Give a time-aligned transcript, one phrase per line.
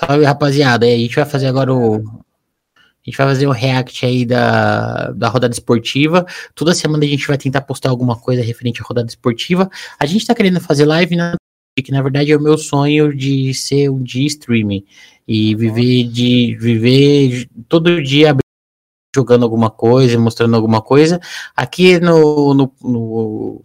[0.00, 0.86] Salve, rapaziada.
[0.86, 1.96] a gente vai fazer agora o.
[1.96, 6.26] A gente vai fazer o react aí da, da rodada esportiva.
[6.54, 9.68] Toda semana a gente vai tentar postar alguma coisa referente à rodada esportiva.
[9.98, 11.34] A gente tá querendo fazer live na
[11.82, 14.84] que na verdade é o meu sonho de ser um dia streaming
[15.26, 18.36] e viver de viver todo dia
[19.14, 21.20] jogando alguma coisa, mostrando alguma coisa.
[21.56, 23.62] Aqui no, no, no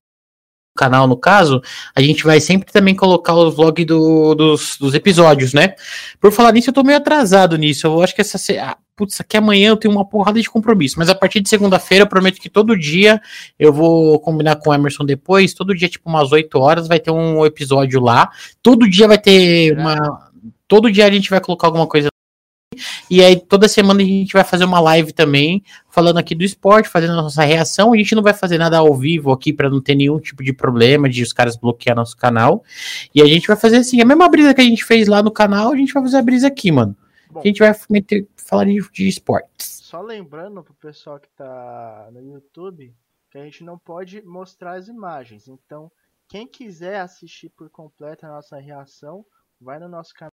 [0.76, 1.62] canal, no caso,
[1.96, 5.74] a gente vai sempre também colocar os vlogs do, dos, dos episódios, né?
[6.20, 7.88] Por falar nisso, eu tô meio atrasado nisso.
[7.88, 8.38] Eu acho que essa.
[8.62, 11.00] Ah, putz, aqui amanhã eu tenho uma porrada de compromisso.
[11.00, 13.22] Mas a partir de segunda-feira, eu prometo que todo dia
[13.58, 15.54] eu vou combinar com o Emerson depois.
[15.54, 18.30] Todo dia, tipo, umas 8 horas, vai ter um episódio lá.
[18.62, 20.30] Todo dia vai ter uma.
[20.68, 22.10] Todo dia a gente vai colocar alguma coisa
[23.10, 26.90] e aí toda semana a gente vai fazer uma live também, falando aqui do esporte,
[26.90, 27.94] fazendo a nossa reação.
[27.94, 30.54] A gente não vai fazer nada ao vivo aqui para não ter nenhum tipo de
[30.54, 32.64] problema de os caras bloquear nosso canal.
[33.14, 35.32] E a gente vai fazer assim, a mesma brisa que a gente fez lá no
[35.32, 36.95] canal, a gente vai fazer a brisa aqui, mano.
[37.30, 39.82] Bom, a gente vai meter, falar de, de esportes.
[39.84, 42.94] Só lembrando pro pessoal que tá no YouTube
[43.36, 45.50] que a gente não pode mostrar as imagens.
[45.50, 45.92] Então,
[46.26, 49.26] quem quiser assistir por completo a nossa reação,
[49.60, 50.32] vai no nosso canal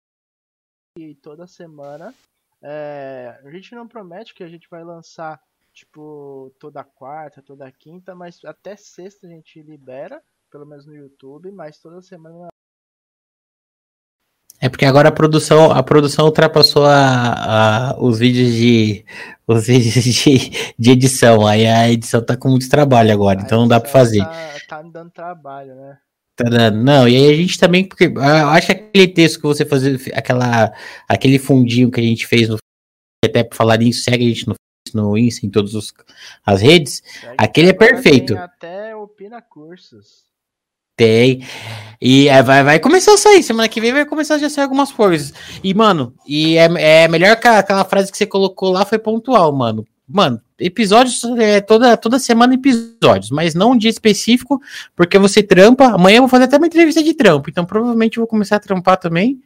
[1.15, 2.13] toda semana.
[2.61, 5.41] É, a gente não promete que a gente vai lançar
[5.73, 11.51] tipo toda quarta, toda quinta, mas até sexta a gente libera, pelo menos no YouTube,
[11.51, 12.49] mas toda semana
[14.61, 19.05] é porque agora a produção, a produção ultrapassou a, a, os vídeos de
[19.47, 21.47] os vídeos de, de, edição.
[21.47, 24.19] Aí a edição tá com muito trabalho agora, a então não dá para fazer.
[24.19, 25.97] Tá, tá me dando trabalho, né?
[26.35, 29.97] Tá não, e aí a gente também, porque eu acho aquele texto que você fazia,
[30.13, 30.73] aquela,
[31.07, 32.57] aquele fundinho que a gente fez no
[33.23, 34.55] até para falar nisso, segue a gente no,
[34.93, 35.93] no Insta, em todas os,
[36.45, 38.33] as redes, segue aquele é perfeito.
[38.33, 40.29] Tem até opina cursos.
[40.97, 41.47] Tem.
[42.01, 43.41] E é, vai, vai começar a sair.
[43.41, 45.33] Semana que vem vai começar a já sair algumas coisas.
[45.63, 49.55] E, mano, e é, é melhor que aquela frase que você colocou lá foi pontual,
[49.55, 49.87] mano.
[50.11, 54.59] Mano, episódios é, toda, toda semana episódios, mas não um dia específico,
[54.95, 55.85] porque você trampa.
[55.85, 58.59] Amanhã eu vou fazer até uma entrevista de trampo, então provavelmente eu vou começar a
[58.59, 59.39] trampar também.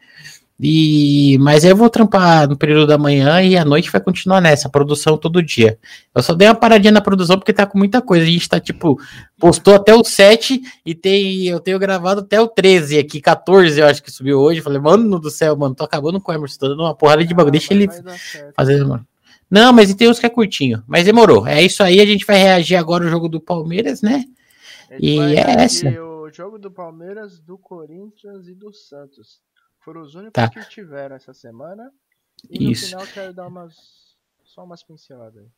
[0.60, 4.70] E mas eu vou trampar no período da manhã e à noite vai continuar nessa
[4.70, 5.78] produção todo dia.
[6.16, 8.24] Eu só dei uma paradinha na produção porque tá com muita coisa.
[8.24, 8.98] A gente tá tipo
[9.38, 13.88] postou até o 7 e tem eu tenho gravado até o 13 aqui, 14 eu
[13.88, 14.62] acho que subiu hoje.
[14.62, 17.34] Falei, mano do céu, mano, tô acabando com o Emerson, tô dando uma porrada de
[17.34, 17.52] bagulho.
[17.52, 17.90] Deixa ele
[18.56, 19.06] fazer, mano.
[19.54, 20.84] Não, mas tem uns que é curtinho.
[20.88, 21.46] Mas demorou.
[21.46, 22.02] É isso aí.
[22.02, 24.26] A gente vai reagir agora ao jogo do Palmeiras, né?
[25.00, 25.88] e é essa.
[26.02, 29.44] O jogo do Palmeiras, do Corinthians e do Santos.
[29.82, 30.50] Foram os únicos tá.
[30.50, 31.92] que tiveram essa semana.
[32.50, 32.86] E isso.
[32.86, 33.76] no final quero dar umas.
[34.44, 35.50] Só umas pinceladas aí.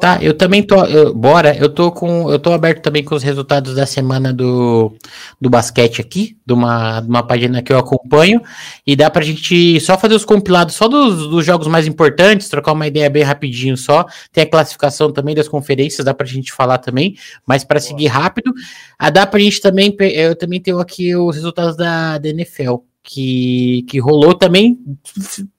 [0.00, 0.84] Tá, eu também tô.
[0.86, 2.30] Eu, bora, eu tô com.
[2.30, 4.92] Eu tô aberto também com os resultados da semana do,
[5.40, 8.42] do basquete aqui, de uma, de uma página que eu acompanho.
[8.86, 12.72] E dá pra gente só fazer os compilados só dos, dos jogos mais importantes, trocar
[12.72, 14.04] uma ideia bem rapidinho só.
[14.32, 17.16] Tem a classificação também das conferências, dá pra gente falar também.
[17.46, 18.52] Mas para seguir rápido,
[18.98, 19.94] a dá pra gente também.
[20.00, 24.82] Eu também tenho aqui os resultados da, da NFL que, que rolou também.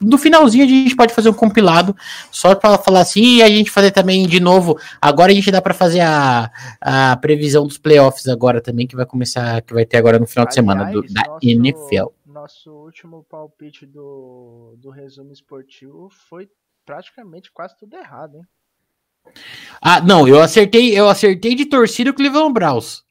[0.02, 1.96] No finalzinho a gente pode fazer um compilado
[2.32, 4.78] só para falar assim e a gente fazer também de novo.
[5.00, 6.52] Agora a gente dá para fazer a,
[6.82, 10.48] a previsão dos playoffs agora também que vai começar, que vai ter agora no final
[10.48, 12.08] de semana do, da nosso, NFL.
[12.26, 16.50] Nosso último palpite do, do resumo esportivo foi
[16.84, 18.44] praticamente quase tudo errado, hein?
[19.82, 23.05] Ah, não, eu acertei, eu acertei de torcida o Cleveland Browns.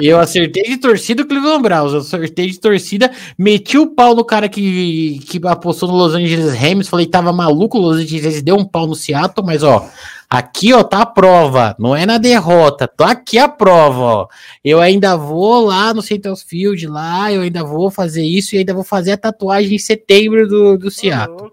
[0.00, 1.92] Eu acertei de torcida o Cleveland Browns.
[1.92, 6.54] Eu acertei de torcida, meti o pau no cara que, que apostou no Los Angeles
[6.54, 6.88] Rams.
[6.88, 9.88] Falei tava maluco, o Los Angeles deu um pau no Seattle, mas ó,
[10.28, 11.76] aqui ó, tá a prova.
[11.78, 14.28] Não é na derrota, tá aqui a prova, ó.
[14.64, 18.74] Eu ainda vou lá no Central Field, lá, eu ainda vou fazer isso e ainda
[18.74, 21.50] vou fazer a tatuagem em setembro do, do Seattle.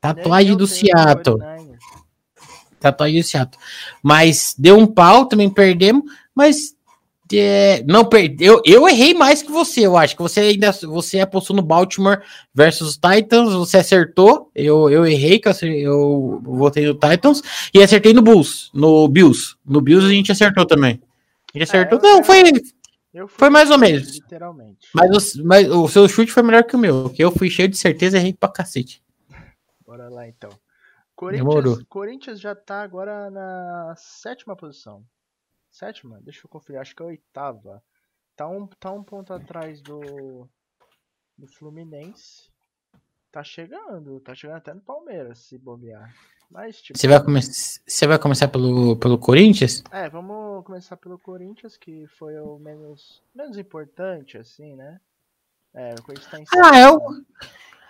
[0.00, 1.38] Tatuagem do Seattle.
[2.78, 3.60] Tatuagem do Seattle.
[4.02, 6.04] Mas deu um pau, também perdemos,
[6.34, 6.75] mas
[7.32, 8.60] é, não perdeu.
[8.64, 12.22] Eu errei mais que você, eu acho que você ainda você apostou no Baltimore
[12.54, 14.50] versus Titans, você acertou.
[14.54, 17.42] Eu, eu errei que eu, eu votei no Titans
[17.74, 19.56] e acertei no Bulls, no Bills.
[19.64, 21.00] No Bills a gente acertou também.
[21.54, 21.98] A gente acertou.
[21.98, 22.42] É, não, foi
[23.28, 24.14] foi mais ou menos.
[24.14, 24.88] Literalmente.
[24.94, 27.68] Mas, o, mas o seu chute foi melhor que o meu, que eu fui cheio
[27.68, 29.02] de certeza e errei pra cacete.
[29.86, 30.50] Bora lá então.
[31.14, 35.02] Corinthians, Corinthians já tá agora na sétima posição
[35.76, 36.20] sétima?
[36.22, 37.82] Deixa eu conferir, acho que é a oitava.
[38.34, 40.48] Tá um, tá um ponto atrás do,
[41.36, 42.50] do Fluminense.
[43.30, 46.14] Tá chegando, tá chegando até no Palmeiras, se bobear.
[46.50, 49.82] Mas, tipo, você, vai come você vai começar pelo, pelo Corinthians?
[49.90, 55.00] É, vamos começar pelo Corinthians, que foi o menos, menos importante, assim, né?
[55.74, 56.98] É, o Corinthians tá em Ah, é o,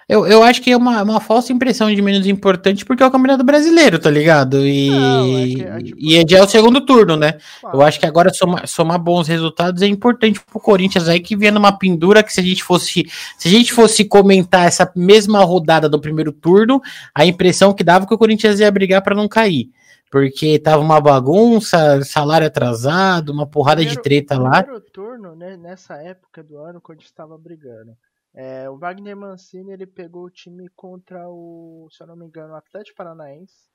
[0.09, 3.11] Eu, eu acho que é uma, uma falsa impressão de menos importante porque é o
[3.11, 4.65] Campeonato Brasileiro, tá ligado?
[4.65, 5.99] E, Não, é, que, é, tipo...
[6.01, 7.39] e é já é o segundo turno, né?
[7.61, 7.77] Claro.
[7.77, 11.51] Eu acho que agora somar, somar bons resultados é importante pro Corinthians aí que vinha
[11.51, 13.05] numa pendura que se a gente fosse
[13.37, 16.81] se a gente fosse comentar essa mesma rodada do primeiro turno,
[17.13, 19.71] a impressão que dava é que o Corinthians ia brigar para não cair.
[20.09, 24.59] Porque tava uma bagunça, salário atrasado, uma porrada primeiro, de treta lá.
[24.59, 27.91] No primeiro turno, né, nessa época do ano, quando estava brigando.
[28.37, 32.53] É, o Wagner Mancini ele pegou o time contra o, se eu não me engano,
[32.53, 33.71] o Atlético Paranaense.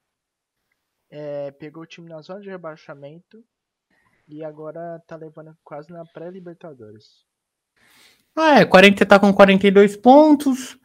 [1.10, 3.44] É, pegou o time na zona de rebaixamento
[4.28, 7.26] e agora tá levando quase na pré-Libertadores.
[8.36, 10.78] Ah, é, 40 tá com 42 pontos.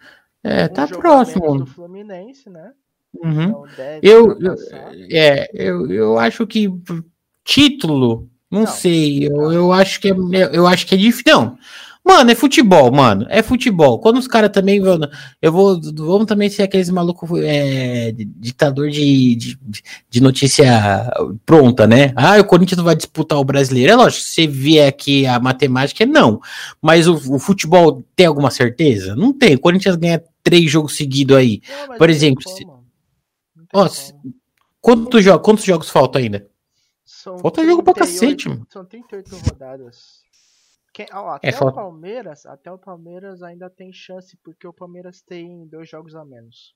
[0.43, 1.59] É, um tá próximo.
[1.59, 2.73] do Fluminense, né?
[3.15, 3.43] Uhum.
[3.43, 3.65] Então
[4.03, 4.55] eu, eu,
[5.11, 6.69] é, eu, eu acho que
[7.45, 11.25] título, não, não sei, eu, eu acho que é, eu acho que é difícil.
[11.27, 11.59] Não,
[12.07, 13.27] Mano, é futebol, mano.
[13.29, 13.99] É futebol.
[13.99, 14.81] Quando os caras também.
[15.43, 15.81] Eu vou.
[15.97, 19.59] Vamos também ser aqueles malucos é, ditador de, de,
[20.09, 21.11] de, notícia
[21.45, 22.13] pronta, né?
[22.15, 23.91] Ah, o Corinthians não vai disputar o brasileiro.
[23.93, 26.41] É lógico, se você vier aqui a matemática, é não.
[26.81, 29.17] Mas o, o futebol tem alguma certeza?
[29.17, 29.57] Não tem.
[29.57, 31.61] O Corinthians ganha três jogos seguidos aí.
[31.89, 32.49] Não, Por exemplo.
[32.49, 32.65] Se...
[33.75, 33.89] Ó,
[34.81, 36.47] quantos, jogos, quantos jogos faltam ainda?
[37.05, 38.65] São Falta 38, jogo pra cacete, mano.
[38.71, 40.26] São 38 rodadas.
[40.97, 45.21] Quem, ó, até é o Palmeiras, até o Palmeiras ainda tem chance, porque o Palmeiras
[45.21, 46.75] tem dois jogos a menos.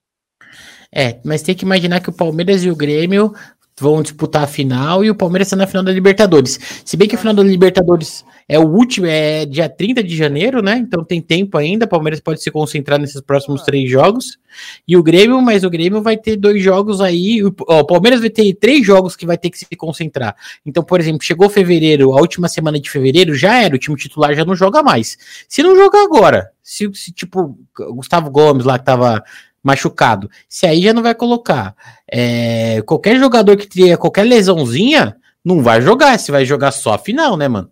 [0.92, 3.32] É, mas tem que imaginar que o Palmeiras e o Grêmio
[3.80, 6.58] vão disputar a final e o Palmeiras está na final da Libertadores.
[6.84, 10.60] Se bem que a final da Libertadores é o último, é dia 30 de janeiro,
[10.60, 10.76] né?
[10.76, 11.86] Então tem tempo ainda.
[11.86, 14.38] O Palmeiras pode se concentrar nesses próximos três jogos.
[14.86, 17.42] E o Grêmio, mas o Grêmio vai ter dois jogos aí.
[17.44, 20.34] O, ó, o Palmeiras vai ter três jogos que vai ter que se concentrar.
[20.66, 23.74] Então, por exemplo, chegou fevereiro, a última semana de fevereiro, já era.
[23.74, 25.16] O time titular já não joga mais.
[25.48, 27.56] Se não jogar agora, se, se tipo,
[27.94, 29.22] Gustavo Gomes lá que tava
[29.62, 30.30] machucado.
[30.48, 31.74] Se aí já não vai colocar.
[32.10, 36.18] É, qualquer jogador que tenha qualquer lesãozinha, não vai jogar.
[36.18, 37.70] Se vai jogar só a final, né, mano?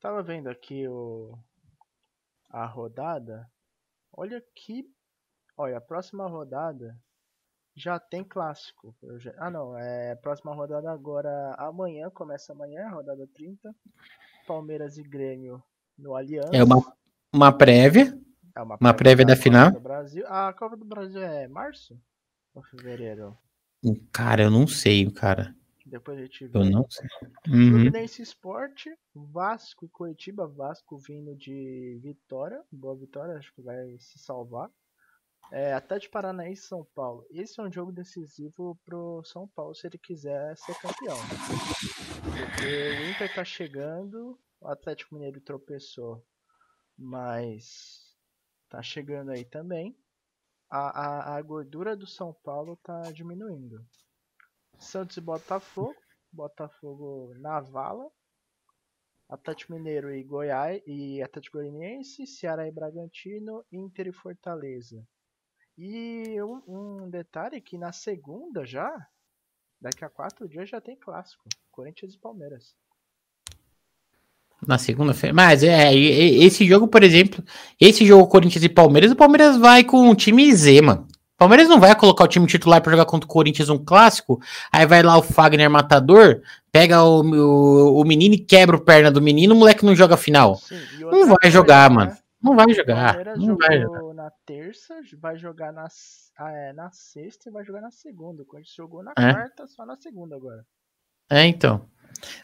[0.00, 1.38] Tava vendo aqui o
[2.48, 3.48] a rodada.
[4.12, 4.84] Olha que.
[5.56, 6.96] Olha, a próxima rodada
[7.76, 8.94] já tem clássico.
[9.18, 9.32] Já...
[9.38, 9.76] Ah, não.
[9.76, 11.54] É próxima rodada agora.
[11.58, 13.74] Amanhã, começa amanhã, rodada 30.
[14.46, 15.62] Palmeiras e Grêmio
[15.96, 16.50] no Aliança.
[16.52, 16.82] É uma,
[17.32, 18.18] uma prévia.
[18.60, 19.72] É uma, uma prévia, da, da final.
[19.80, 20.22] Brasil.
[20.26, 21.98] A Copa do Brasil é março
[22.54, 23.36] ou fevereiro?
[24.12, 25.56] Cara, eu não sei, cara.
[25.86, 26.58] Depois a gente vê.
[26.58, 27.08] Eu não sei.
[27.48, 27.70] Uhum.
[27.70, 30.46] Fluminense Esporte, Vasco e Curitiba.
[30.46, 32.62] Vasco vindo de vitória.
[32.70, 34.70] Boa vitória, acho que vai se salvar.
[35.50, 37.26] É, Atlético Paranaense e São Paulo.
[37.30, 41.16] Esse é um jogo decisivo pro São Paulo se ele quiser ser campeão.
[42.22, 46.22] Porque o Inter tá chegando, o Atlético Mineiro tropeçou,
[46.96, 48.09] mas
[48.70, 49.94] tá chegando aí também.
[50.70, 53.84] A, a, a gordura do São Paulo tá diminuindo.
[54.78, 55.96] Santos e Botafogo.
[56.32, 58.08] Botafogo na vala.
[59.28, 65.06] Atlético Mineiro e Goiás e Atlético Goianiense, Ceará e Bragantino, Inter e Fortaleza.
[65.78, 68.92] E um, um, detalhe que na segunda já,
[69.80, 72.76] daqui a quatro dias já tem clássico, Corinthians e Palmeiras.
[74.66, 75.34] Na segunda-feira.
[75.34, 77.42] Mas é, esse jogo, por exemplo,
[77.80, 81.06] esse jogo Corinthians e Palmeiras, o Palmeiras vai com o time Z, mano.
[81.34, 84.38] O Palmeiras não vai colocar o time titular para jogar contra o Corinthians um clássico,
[84.70, 89.10] aí vai lá o Fagner matador, pega o, o, o menino e quebra o perna
[89.10, 90.56] do menino, o moleque não joga final.
[90.56, 91.96] Sim, não vai jogar, né?
[91.96, 92.16] mano.
[92.42, 93.36] Não vai jogar.
[93.36, 94.14] Não vai jogar.
[94.14, 95.86] na terça, vai jogar na,
[96.38, 98.42] ah, é, na sexta e vai jogar na segunda.
[98.42, 99.32] O Corinthians jogou na é.
[99.32, 100.64] quarta, só na segunda agora.
[101.30, 101.86] É, então.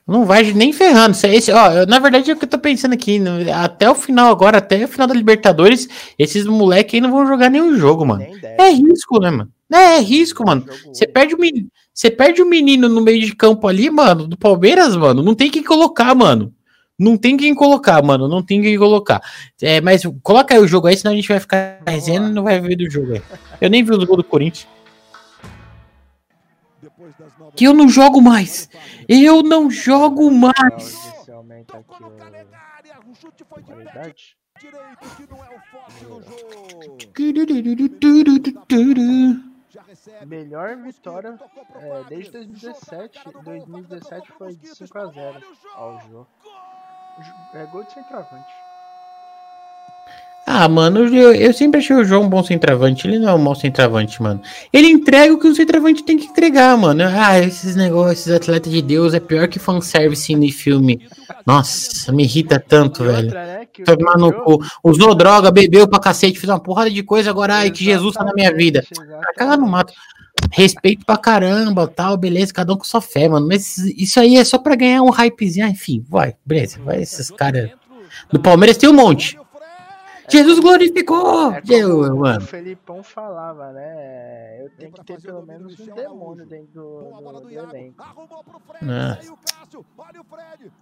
[0.06, 1.16] Não vai nem ferrando.
[1.24, 3.20] Esse, ó, na verdade, é o que eu tô pensando aqui.
[3.52, 7.50] Até o final agora, até o final da Libertadores, esses moleques aí não vão jogar
[7.50, 8.24] nenhum jogo, mano.
[8.42, 9.50] É risco, né, mano?
[9.72, 10.64] É, é risco, mano.
[10.86, 14.36] Você perde, o menino, você perde o menino no meio de campo ali, mano, do
[14.36, 15.22] Palmeiras, mano.
[15.22, 16.52] Não tem quem colocar, mano.
[16.98, 18.28] Não tem quem colocar, mano.
[18.28, 19.20] Não tem quem colocar.
[19.60, 22.44] É, mas coloca aí o jogo aí, senão a gente vai ficar resenhando e não
[22.44, 23.22] vai ver do jogo aí.
[23.60, 24.68] Eu nem vi o gol do Corinthians.
[27.56, 28.68] Que eu não jogo mais.
[29.08, 30.94] Eu não jogo mais.
[40.26, 41.38] Melhor vitória
[41.74, 43.20] é, desde 2017.
[43.44, 46.28] 2017 foi de 5 a 0 ao jogo.
[47.54, 48.65] É gol de centroavante.
[50.48, 53.06] Ah, mano, eu, eu sempre achei o João um bom centroavante.
[53.08, 54.40] Ele não é um mau centroavante, mano.
[54.72, 57.02] Ele entrega o que o centroavante tem que entregar, mano.
[57.04, 61.04] Ah, esses negócios, esses atletas de Deus, é pior que fanservice em filme.
[61.44, 63.32] Nossa, me irrita tanto, velho.
[63.32, 64.64] né, Tomar no jogo- cu.
[64.84, 68.22] Usou droga, bebeu pra cacete, fez uma porrada de coisa, agora, ai, que Jesus tá
[68.22, 68.84] na minha vida.
[69.36, 69.92] Caga no mato.
[70.52, 73.48] Respeito pra caramba, tal, beleza, cada um com sua fé, mano.
[73.48, 75.66] Mas isso aí é só pra ganhar um hypezinho.
[75.66, 76.78] Ah, enfim, vai, beleza.
[76.84, 77.70] Vai esses caras.
[78.32, 79.36] No Palmeiras tem um monte.
[80.28, 81.52] Jesus glorificou!
[81.52, 82.40] É como Eu, o mano.
[82.40, 84.62] Felipão falava, né?
[84.64, 87.00] Eu tenho que ter pelo menos um demônio dentro do,
[87.32, 88.04] do, do elenco.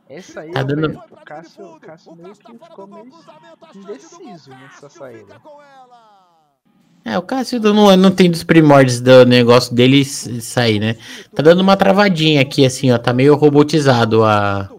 [0.09, 3.07] Esse aí, Tá o dando- o Cássio, o Cássio meio que ficou meio
[3.75, 5.37] indeciso nessa saída.
[7.05, 10.97] É, o Cássio não, não tem dos primórdios do negócio dele sair, né?
[11.35, 12.99] Tá dando uma travadinha aqui, assim, ó.
[12.99, 14.71] Tá meio robotizado a.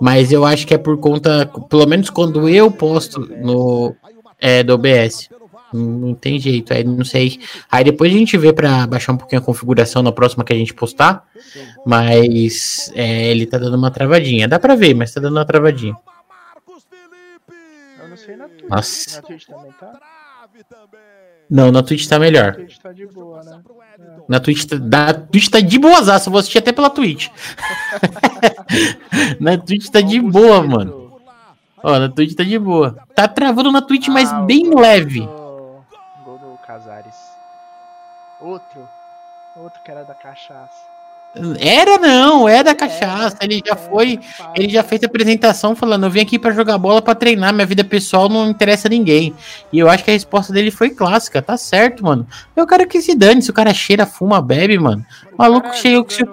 [0.00, 1.46] Mas eu acho que é por conta.
[1.68, 3.94] Pelo menos quando eu posto no.
[4.40, 5.28] É, do OBS.
[5.72, 7.40] Não, tem jeito, aí não sei.
[7.70, 10.56] Aí depois a gente vê pra baixar um pouquinho a configuração na próxima que a
[10.56, 11.24] gente postar.
[11.84, 14.48] Mas é, ele tá dando uma travadinha.
[14.48, 15.94] Dá pra ver, mas tá dando uma travadinha.
[18.00, 18.68] Eu não sei na Twitch.
[18.70, 19.16] Nossa.
[19.16, 19.92] Na Twitch também tá?
[21.50, 22.54] Não, na Twitch tá Na melhor.
[22.54, 23.60] Twitch tá de boa, né?
[24.28, 27.28] Na Twitch, tá- da Twitch tá de boazaço, eu vou assistir até pela Twitch.
[29.40, 31.12] na Twitch tá de o boa, mano.
[31.82, 32.96] Ó, na Twitch tá de boa.
[33.14, 35.20] Tá travando na Twitch, mas Ah, o bem gol leve.
[35.20, 35.84] do-
[36.24, 37.14] Gol do Casares.
[38.40, 38.88] Outro.
[39.56, 40.88] Outro que era da cachaça.
[41.60, 43.36] Era não, é da cachaça.
[43.42, 44.18] Ele já foi,
[44.56, 47.66] ele já fez a apresentação falando: Eu vim aqui pra jogar bola pra treinar, minha
[47.66, 49.34] vida pessoal não interessa a ninguém.
[49.72, 52.26] E eu acho que a resposta dele foi clássica, tá certo, mano.
[52.56, 55.04] Eu quero que se dane, se o cara cheira, fuma, bebe, mano.
[55.36, 56.24] Maluco cheio que se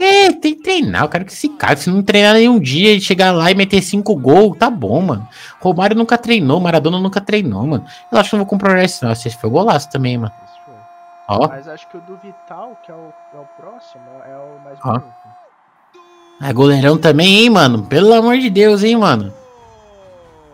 [0.00, 1.76] É, tem que treinar, eu quero que se caga.
[1.76, 5.28] Se não treinar nenhum dia e chegar lá e meter cinco gols, tá bom, mano.
[5.60, 7.84] Romário nunca treinou, Maradona nunca treinou, mano.
[8.10, 9.12] Eu acho que não vou comprar esse, não.
[9.12, 10.32] Esse foi golaço também, mano.
[11.28, 14.64] Ó, Mas acho que o do Vital, que é o, é o próximo, é o
[14.64, 14.98] mais Ó.
[14.98, 15.14] bonito.
[16.42, 17.82] é goleirão também, hein, mano.
[17.84, 19.32] Pelo amor de Deus, hein, mano.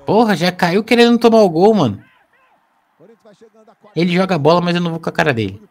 [0.04, 2.04] Porra, já caiu querendo tomar o gol, mano.
[3.94, 5.62] Ele joga bola, mas eu não vou com a cara dele.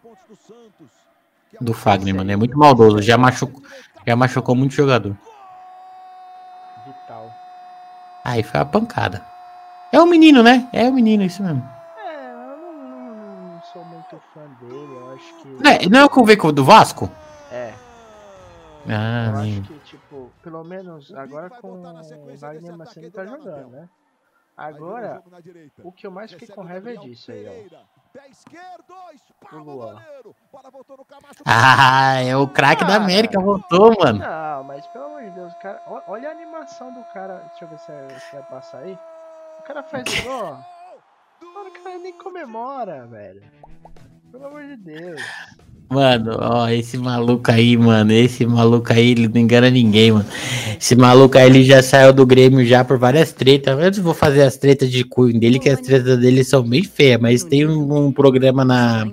[1.62, 2.32] Do Fagner, mano.
[2.32, 3.02] É muito maldoso.
[3.02, 3.62] Já machucou,
[4.06, 5.16] já machucou muito jogador.
[6.86, 7.32] Vital.
[8.24, 9.22] Aí foi uma pancada.
[9.92, 10.68] É o menino, né?
[10.74, 11.64] É o menino, isso mesmo.
[11.98, 13.14] É, eu não,
[13.54, 15.48] não- sou muito fã dele, eu acho que.
[15.48, 17.10] Não é, não é o que eu vi com o do Vasco?
[17.52, 17.74] É,
[18.88, 23.70] Ah, eu nem- acho que, tipo, pelo menos agora com o Wagner Mancini tá jogando,
[23.70, 23.90] né?
[24.58, 25.22] Agora,
[25.84, 27.96] o que eu mais fiquei com raiva é disso aí, ó.
[29.52, 30.02] O Luan.
[31.46, 32.98] Ah, é o craque da Ah.
[32.98, 34.20] América, voltou, mano.
[34.20, 35.82] Não, mas pelo amor de Deus, o cara.
[36.08, 37.40] Olha a animação do cara.
[37.50, 38.98] Deixa eu ver se, é- se vai passar aí.
[39.60, 40.44] O cara faz o gol,
[41.42, 41.46] ó.
[41.46, 43.44] Mano, o cara nem comemora, velho.
[44.32, 45.22] Pelo amor de Deus.
[45.96, 50.26] Mano, ó, esse maluco aí, mano, esse maluco aí, ele não engana ninguém, mano.
[50.78, 53.80] Esse maluco aí, ele já saiu do Grêmio já por várias tretas.
[53.80, 56.84] Eu não vou fazer as tretas de cunho dele, que as tretas dele são bem
[56.84, 59.10] feias, mas tem um, um programa na,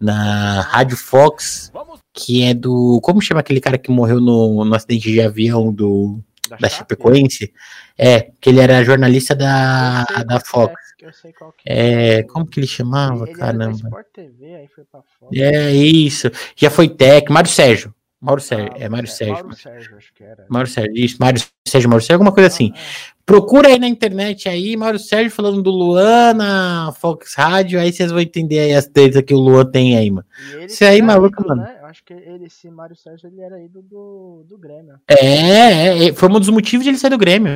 [0.00, 1.70] na Rádio Fox,
[2.14, 3.00] que é do...
[3.02, 6.94] Como chama aquele cara que morreu no, no acidente de avião do, da Chape?
[6.94, 7.52] Chapecoense?
[7.98, 10.74] É, que ele era jornalista da, da Fox.
[11.02, 13.72] É, eu sei qual que É, como que ele chamava, Ele caramba?
[13.72, 15.00] Sport TV, aí foi pra.
[15.34, 16.30] É isso.
[16.56, 17.32] Já foi técnico.
[17.32, 17.94] Mário Sérgio.
[18.20, 18.72] Mauro Sérgio.
[18.76, 19.34] É Mário Sérgio.
[19.34, 20.46] Mauro Sérgio, acho que era.
[20.48, 20.94] Mário Sérgio.
[20.96, 22.72] Isso, Mário Sérgio, Mário Sérgio, alguma coisa assim.
[22.74, 27.90] Ah, Procura aí na internet aí, Mário Sérgio falando do Luan na Fox Rádio, aí
[27.90, 30.26] vocês vão entender aí as tretas que o Luan tem aí, mano.
[30.58, 30.64] é.
[30.66, 31.62] Isso aí, maluco, ídolo, mano.
[31.62, 31.78] Né?
[31.80, 35.00] Eu acho que ele, esse Mário Sérgio, ele era ídolo do, do Grêmio.
[35.08, 37.50] É, é, é, foi um dos motivos de ele sair do Grêmio.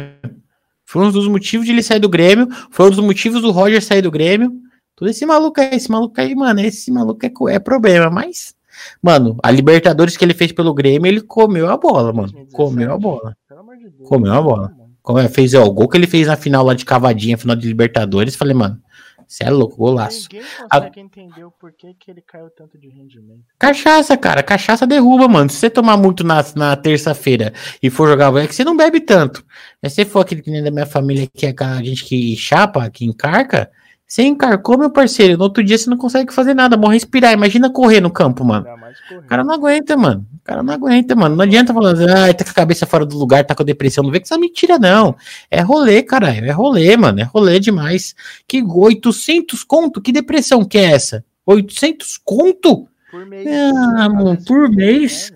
[0.88, 2.48] Foi um dos motivos de ele sair do Grêmio.
[2.70, 4.50] Foi um dos motivos do Roger sair do Grêmio.
[4.96, 8.54] Todo esse maluco aí, esse maluco aí, mano, esse maluco é, é problema, mas.
[9.02, 12.32] Mano, a Libertadores que ele fez pelo Grêmio, ele comeu a bola, mano.
[12.32, 12.56] 2017.
[12.56, 13.36] Comeu a bola.
[13.78, 14.02] De.
[14.02, 14.62] Comeu a bola.
[14.62, 14.88] Mano.
[15.02, 17.54] Como é, fez ó, o gol que ele fez na final lá de cavadinha, final
[17.54, 18.34] de Libertadores.
[18.34, 18.80] Falei, mano,
[19.28, 20.26] você é louco, golaço.
[20.32, 23.44] Ninguém consegue entender o porquê que ele caiu tanto de rendimento.
[23.58, 25.50] Cachaça, cara, cachaça derruba, mano.
[25.50, 29.00] Se você tomar muito na, na terça-feira e for jogar, é que você não bebe
[29.00, 29.44] tanto.
[29.82, 32.88] Mas se for aquele que nem da minha família, que é a gente que chapa,
[32.88, 33.70] que encarca,
[34.08, 35.36] você encarcou, meu parceiro.
[35.36, 37.34] No outro dia você não consegue fazer nada, morre respirar.
[37.34, 38.66] Imagina correr no campo, mano.
[39.10, 40.26] O cara não aguenta, mano.
[40.34, 41.36] O cara não aguenta, mano.
[41.36, 44.02] Não adianta falar, ah, tá com a cabeça fora do lugar, tá com depressão.
[44.02, 45.14] Não vê que isso é mentira, não.
[45.50, 46.46] É rolê, caralho.
[46.46, 47.20] É rolê, mano.
[47.20, 48.14] É rolê demais.
[48.46, 50.00] Que 800 conto?
[50.00, 51.22] Que depressão que é essa?
[51.44, 52.88] 800 conto?
[53.10, 53.46] Por mês.
[53.46, 55.30] Ah, mano, por mês?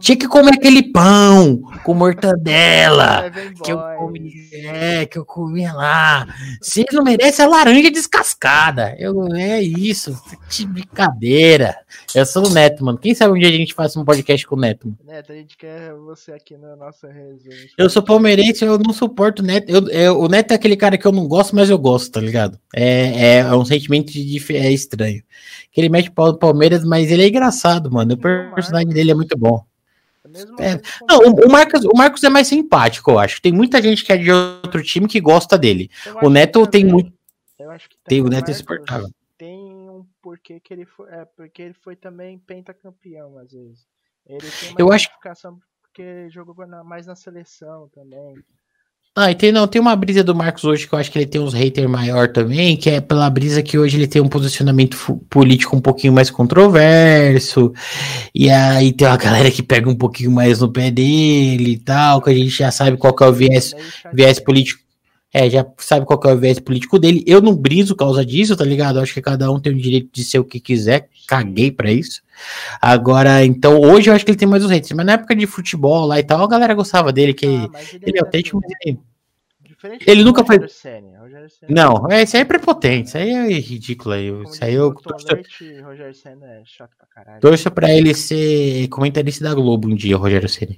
[0.00, 3.30] Tinha que comer aquele pão com mortadela.
[3.62, 6.26] que eu comi, é, que eu comia lá.
[6.60, 8.94] Vocês não merecem a laranja descascada.
[8.98, 10.20] Eu, é isso.
[10.50, 11.76] Que brincadeira.
[12.14, 12.98] Eu sou o Neto, mano.
[12.98, 14.86] Quem sabe um dia a gente faça um podcast com o Neto?
[14.86, 14.98] Mano?
[15.04, 17.68] Neto, a gente quer você aqui na nossa resenha.
[17.76, 19.68] Eu sou palmeirense, eu não suporto o Neto.
[19.68, 22.20] Eu, eu, o Neto é aquele cara que eu não gosto, mas eu gosto, tá
[22.20, 22.58] ligado?
[22.74, 25.22] É, é, é um sentimento de, é estranho.
[25.72, 28.14] Que ele mete pau no Palmeiras, mas ele é engraçado, mano.
[28.14, 29.64] O personagem dele é muito bom.
[30.58, 30.80] É.
[31.08, 33.42] Não, o, Marcos, o Marcos é mais simpático, eu acho.
[33.42, 35.90] Tem muita gente que é de outro time que gosta dele.
[36.22, 37.12] O Neto tem muito.
[37.58, 39.08] Eu acho que tem o Neto é insuportável.
[39.36, 41.10] Tem um porquê que ele foi.
[41.10, 43.86] É, porque ele foi também pentacampeão, às vezes.
[44.26, 45.10] Ele tem uma eu acho
[45.82, 48.34] porque jogou na, mais na seleção também.
[49.14, 51.26] Ah, e tem, não, tem uma brisa do Marcos hoje que eu acho que ele
[51.26, 54.96] tem uns haters maior também, que é pela brisa que hoje ele tem um posicionamento
[55.28, 57.74] político um pouquinho mais controverso,
[58.34, 62.22] e aí tem uma galera que pega um pouquinho mais no pé dele e tal,
[62.22, 63.74] que a gente já sabe qual que é o viés,
[64.14, 64.81] viés político.
[65.34, 67.24] É, já sabe qual é o viés político dele.
[67.26, 68.98] Eu não briso por causa disso, tá ligado?
[68.98, 71.08] Eu acho que cada um tem o direito de ser o que quiser.
[71.26, 72.20] Caguei pra isso.
[72.80, 74.92] Agora, então, hoje eu acho que ele tem mais os haters.
[74.92, 78.04] Mas na época de futebol lá e tal, a galera gostava dele, que ah, ele,
[78.08, 78.98] ele é autêntico, mas ele.
[79.82, 80.68] Diferente ele nunca foi.
[80.68, 81.08] Senna.
[81.68, 84.28] Não, é, isso aí é prepotente, isso aí é ridículo aí.
[84.44, 85.26] Isso aí eu torço...
[85.82, 87.40] Rogério Senna é chato pra caralho.
[87.40, 90.76] Torço pra ele ser comentarista da Globo um dia, Rogério Senna.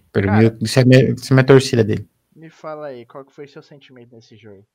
[0.62, 2.06] Isso é, minha, isso é minha torcida dele.
[2.44, 4.66] Me fala aí, qual que foi seu sentimento nesse jogo?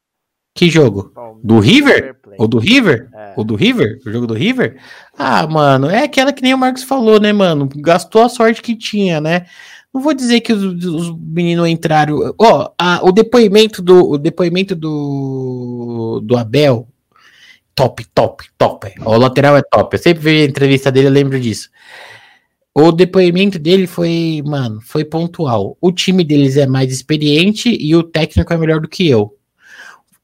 [0.55, 1.13] Que jogo?
[1.43, 2.17] Do River?
[2.39, 3.07] O do River?
[3.13, 3.35] É.
[3.37, 3.99] O do River?
[4.03, 4.81] O jogo do River?
[5.15, 7.69] Ah, mano, é aquela que nem o Marcos falou, né, mano?
[7.75, 9.45] Gastou a sorte que tinha, né?
[9.93, 12.33] Não vou dizer que os, os meninos entraram.
[12.39, 16.87] Ó, oh, o depoimento do o depoimento do, do Abel,
[17.75, 18.95] top, top, top.
[19.05, 19.95] O lateral é top.
[19.95, 21.69] Eu sempre vejo a entrevista dele, eu lembro disso.
[22.81, 25.77] O depoimento dele foi, mano, foi pontual.
[25.81, 29.35] O time deles é mais experiente e o técnico é melhor do que eu.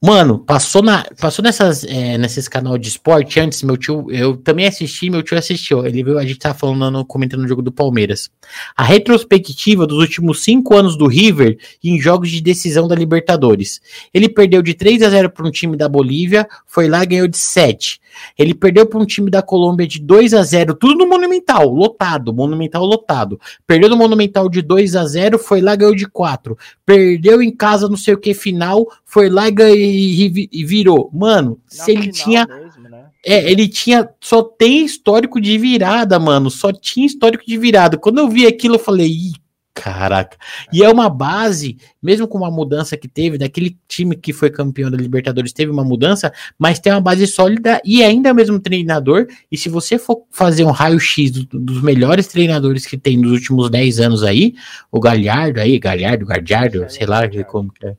[0.01, 4.67] Mano, passou, na, passou nessas, é, nesses canal de esporte antes, meu tio, eu também
[4.67, 5.85] assisti, meu tio assistiu.
[5.85, 8.29] Ele viu, a gente tava falando, comentando o jogo do Palmeiras.
[8.73, 13.81] A retrospectiva dos últimos cinco anos do River em jogos de decisão da Libertadores.
[14.13, 17.27] Ele perdeu de 3 a 0 para um time da Bolívia, foi lá e ganhou
[17.27, 17.99] de 7.
[18.37, 22.33] Ele perdeu para um time da Colômbia de 2 a 0 tudo no Monumental, lotado,
[22.33, 23.39] Monumental lotado.
[23.65, 26.57] Perdeu no Monumental de 2 a 0 foi lá e ganhou de 4.
[26.85, 31.09] Perdeu em casa, não sei o que, final, foi lá e, e virou.
[31.13, 32.45] Mano, Na se ele tinha.
[32.45, 33.05] Mesmo, né?
[33.25, 34.09] É, ele tinha.
[34.19, 36.49] Só tem histórico de virada, mano.
[36.49, 37.97] Só tinha histórico de virada.
[37.97, 39.33] Quando eu vi aquilo, eu falei, Ih,
[39.75, 40.37] Caraca.
[40.71, 44.89] E é uma base, mesmo com uma mudança que teve, daquele time que foi campeão
[44.89, 48.57] da Libertadores, teve uma mudança, mas tem uma base sólida e ainda é o mesmo
[48.57, 49.27] treinador.
[49.51, 53.69] E se você for fazer um raio-x do, dos melhores treinadores que tem nos últimos
[53.69, 54.55] 10 anos aí,
[54.89, 57.97] o Galhardo aí, Galhardo, Gardiardo, sei lá como que é.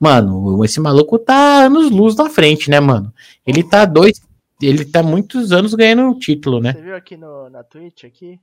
[0.00, 3.12] Mano, esse maluco tá anos luz na frente, né, mano?
[3.46, 4.18] Ele tá dois.
[4.62, 6.72] Ele tá muitos anos ganhando o título, né?
[6.72, 8.40] Você viu aqui no, na Twitch aqui?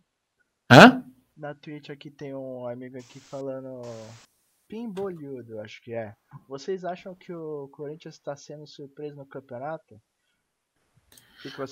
[0.71, 1.03] Hã?
[1.35, 3.81] Na Twitch aqui tem um amigo aqui falando
[4.67, 6.15] Pimbolhudo, acho que é.
[6.47, 9.99] Vocês acham que o Corinthians está sendo surpreso no campeonato?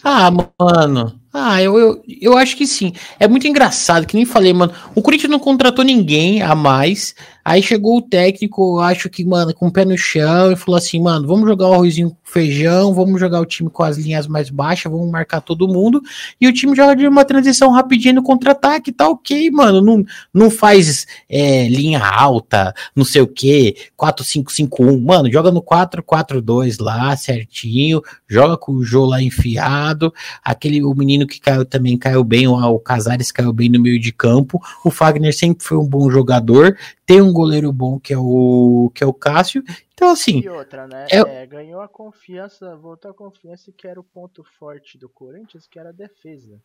[0.03, 1.19] ah, mano.
[1.33, 2.93] Ah, eu, eu, eu acho que sim.
[3.19, 4.73] É muito engraçado, que nem falei, mano.
[4.93, 7.15] O Corinthians não contratou ninguém a mais.
[7.43, 11.01] Aí chegou o técnico, acho que, mano, com o pé no chão e falou assim,
[11.01, 14.91] mano, vamos jogar o arrozinho feijão, vamos jogar o time com as linhas mais baixas,
[14.91, 16.01] vamos marcar todo mundo.
[16.41, 19.79] E o time joga de uma transição rapidinho no contra-ataque, tá ok, mano.
[19.79, 24.99] Não, não faz é, linha alta, não sei o que, 4-5-5-1.
[24.99, 28.01] Mano, joga no 4-4-2 lá, certinho.
[28.27, 30.11] Joga com o Jô lá enfiado.
[30.43, 33.99] Aquele, o menino que caiu também caiu bem, o, o Casares caiu bem no meio
[33.99, 34.59] de campo.
[34.83, 39.03] O Fagner sempre foi um bom jogador tem um goleiro bom que é o que
[39.03, 39.63] é o Cássio.
[40.03, 41.07] Então assim, e outra, né?
[41.09, 41.43] É...
[41.43, 45.79] É, ganhou a confiança, voltou a confiança que era o ponto forte do Corinthians, que
[45.79, 46.61] era a defesa.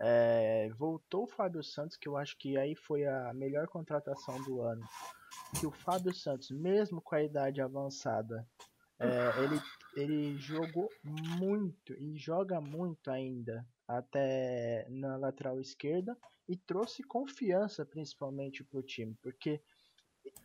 [0.00, 4.60] É, voltou o Fábio Santos, que eu acho que aí foi a melhor contratação do
[4.60, 4.84] ano.
[5.60, 8.44] Que o Fábio Santos, mesmo com a idade avançada,
[8.98, 9.60] é, ele,
[9.94, 18.64] ele jogou muito e joga muito ainda até na lateral esquerda e trouxe confiança principalmente
[18.64, 19.62] para o time, porque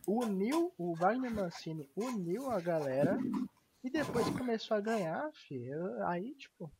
[0.06, 3.18] uniu o Wagner Mancini uniu a galera
[3.82, 6.06] e depois começou a ganhar, filho.
[6.06, 6.70] Aí, tipo.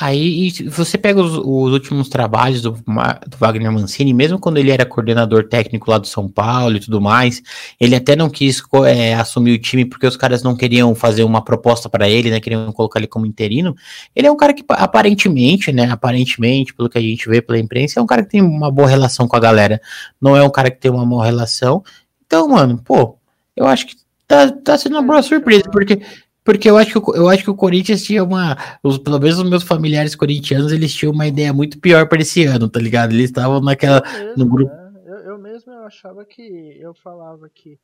[0.00, 4.86] Aí você pega os, os últimos trabalhos do, do, Wagner Mancini, mesmo quando ele era
[4.86, 7.42] coordenador técnico lá do São Paulo e tudo mais,
[7.80, 11.42] ele até não quis é, assumir o time porque os caras não queriam fazer uma
[11.42, 12.38] proposta para ele, né?
[12.38, 13.74] Queriam colocar ele como interino.
[14.14, 15.90] Ele é um cara que aparentemente, né?
[15.90, 18.86] Aparentemente, pelo que a gente vê pela imprensa, é um cara que tem uma boa
[18.86, 19.80] relação com a galera.
[20.20, 21.82] Não é um cara que tem uma boa relação.
[22.24, 23.18] Então, mano, pô,
[23.56, 23.96] eu acho que
[24.28, 26.00] tá, tá sendo uma boa surpresa, porque
[26.44, 28.56] porque eu acho que, eu acho que o Corinthians tinha uma.
[28.82, 32.44] Os, pelo menos os meus familiares corintianos, eles tinham uma ideia muito pior para esse
[32.44, 33.12] ano, tá ligado?
[33.12, 34.02] Eles estavam naquela.
[34.06, 34.72] Eu mesmo, no grupo.
[34.72, 35.02] Né?
[35.06, 36.76] Eu, eu, mesmo eu achava que.
[36.80, 37.78] Eu falava que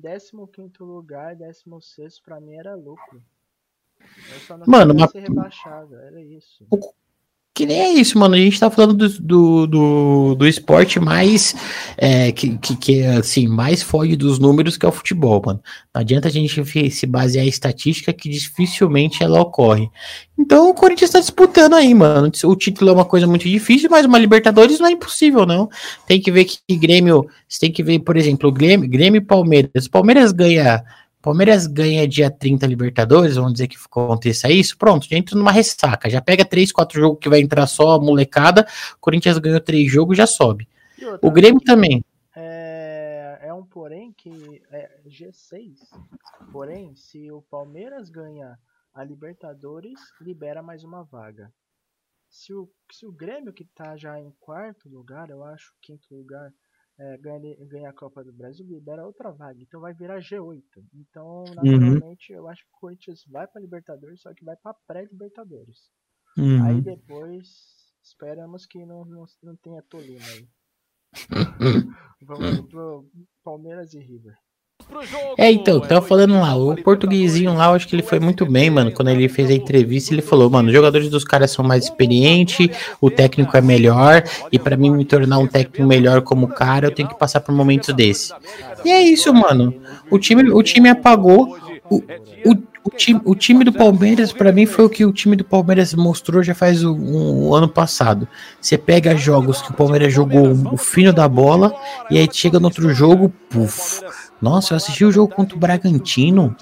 [0.00, 0.32] 15
[0.80, 3.22] lugar, 16 para mim era lucro.
[4.00, 5.10] Eu só não Mano, mas...
[5.10, 6.66] ser rebaixado, era isso.
[6.70, 6.78] O,
[7.60, 8.34] que nem é isso, mano.
[8.34, 11.54] A gente tá falando do, do, do, do esporte mais
[11.98, 15.60] é, que, que, que, assim, mais foge dos números que é o futebol, mano.
[15.94, 19.90] Não adianta a gente se basear em estatística que dificilmente ela ocorre.
[20.38, 22.32] Então o Corinthians tá disputando aí, mano.
[22.44, 25.68] O título é uma coisa muito difícil, mas uma Libertadores não é impossível, não.
[26.06, 27.26] Tem que ver que Grêmio.
[27.46, 29.86] Você tem que ver, por exemplo, o Grêmio, Grêmio e Palmeiras.
[29.86, 30.82] Palmeiras ganha
[31.22, 36.08] Palmeiras ganha dia 30 Libertadores, vamos dizer que aconteça isso, pronto, já entra numa ressaca,
[36.08, 38.66] já pega 3, 4 jogos que vai entrar só a molecada,
[39.00, 40.66] Corinthians ganhou 3 jogos, já sobe.
[41.02, 42.02] Outra, o Grêmio também.
[42.34, 45.76] É, é, um porém que é G6,
[46.50, 48.58] porém, se o Palmeiras ganha
[48.94, 51.52] a Libertadores, libera mais uma vaga.
[52.30, 56.52] Se o, se o Grêmio que tá já em quarto lugar, eu acho, quinto lugar,
[57.00, 59.58] é, ganha, ganha a Copa do Brasil, libera outra vaga.
[59.62, 60.62] Então vai virar G8.
[60.92, 61.54] Então, uhum.
[61.54, 62.38] naturalmente, uhum.
[62.38, 65.90] eu acho que o Corinthians vai para Libertadores, só que vai para pré-Libertadores.
[66.36, 66.62] Uhum.
[66.62, 67.48] Aí depois,
[68.02, 70.48] esperamos que não, não, não tenha Tolima aí.
[72.22, 73.10] Vamos pro
[73.42, 74.36] Palmeiras e River.
[75.36, 78.70] É, então, tava falando lá, o portuguesinho lá, eu acho que ele foi muito bem,
[78.70, 78.92] mano.
[78.92, 82.68] Quando ele fez a entrevista, ele falou, mano, os jogadores dos caras são mais experientes,
[83.00, 84.22] o técnico é melhor,
[84.52, 87.54] e para mim me tornar um técnico melhor como cara, eu tenho que passar por
[87.54, 88.32] momentos desse.
[88.84, 89.74] E é isso, mano.
[90.10, 91.56] O time, o time apagou.
[91.90, 95.34] O, o, o, time, o time do Palmeiras, para mim, foi o que o time
[95.34, 98.28] do Palmeiras mostrou já faz um, um ano passado.
[98.60, 101.74] Você pega jogos que o Palmeiras jogou o fino da bola,
[102.10, 104.02] e aí chega no outro jogo, puf
[104.40, 106.56] nossa, eu assisti o jogo contra o Bragantino.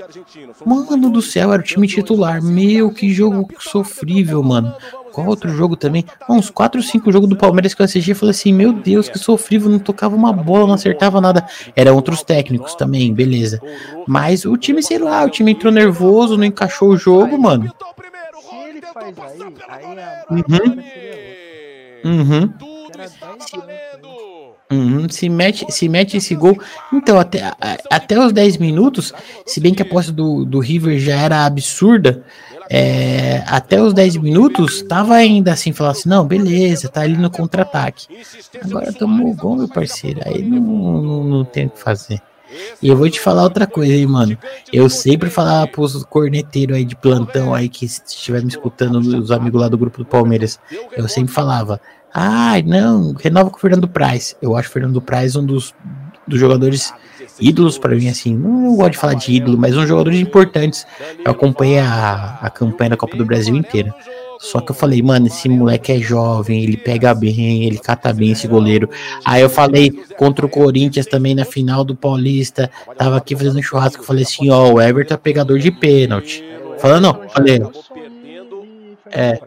[0.66, 2.42] Mano do céu, era o time titular.
[2.42, 4.74] Meu, que jogo sofrível, mano.
[5.12, 6.04] Qual outro jogo também?
[6.28, 9.08] uns 4 ou 5 jogos do Palmeiras que eu assisti e falei assim: Meu Deus,
[9.08, 11.46] que sofrível, não tocava uma bola, não acertava nada.
[11.74, 13.60] Eram outros técnicos também, beleza.
[14.06, 17.72] Mas o time, sei lá, o time entrou nervoso, não encaixou o jogo, mano.
[19.68, 20.24] A.
[20.30, 20.78] Uhum.
[22.04, 22.54] Uhum.
[24.70, 26.58] Uhum, se, mete, se mete esse gol.
[26.92, 27.52] Então, até,
[27.90, 29.14] até os 10 minutos,
[29.46, 32.22] se bem que a posse do, do River já era absurda,
[32.70, 37.30] é, até os 10 minutos, tava ainda assim, falando assim: não, beleza, tá ali no
[37.30, 38.06] contra-ataque.
[38.62, 40.20] Agora tomou o gol, meu parceiro.
[40.24, 42.20] Aí não, não, não tem o que fazer.
[42.82, 44.36] E eu vou te falar outra coisa aí, mano.
[44.72, 49.60] Eu sempre falava pros corneteiros aí de plantão aí que estiver me escutando, os amigos
[49.60, 50.58] lá do grupo do Palmeiras.
[50.96, 51.80] Eu sempre falava:
[52.12, 54.36] Ai, não, renova com o Fernando Praz.
[54.40, 55.74] Eu acho o Fernando Praz um dos,
[56.26, 56.92] dos jogadores
[57.40, 58.34] ídolos para mim, assim.
[58.34, 60.86] Não gosto de falar de ídolo, mas um jogadores importantes.
[61.24, 63.94] Eu acompanhei a, a campanha da Copa do Brasil inteira.
[64.38, 68.30] Só que eu falei, mano, esse moleque é jovem, ele pega bem, ele cata bem
[68.30, 68.88] esse goleiro.
[69.24, 74.00] Aí eu falei contra o Corinthians também na final do Paulista, tava aqui fazendo churrasco,
[74.00, 76.44] eu falei assim, ó, o Everton é pegador de pênalti.
[76.78, 77.60] Falando, não, falei,
[79.10, 79.40] é,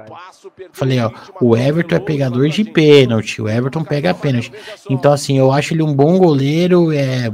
[0.71, 4.51] falei, ó, o Everton é pegador de pênalti, o Everton pega pênalti.
[4.89, 7.29] Então, assim, eu acho ele um bom goleiro, é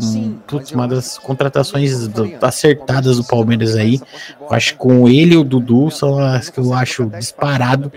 [0.48, 4.00] putz, uma das contratações do, acertadas do Palmeiras aí.
[4.40, 7.92] Eu acho que com ele e o Dudu são as que eu acho disparado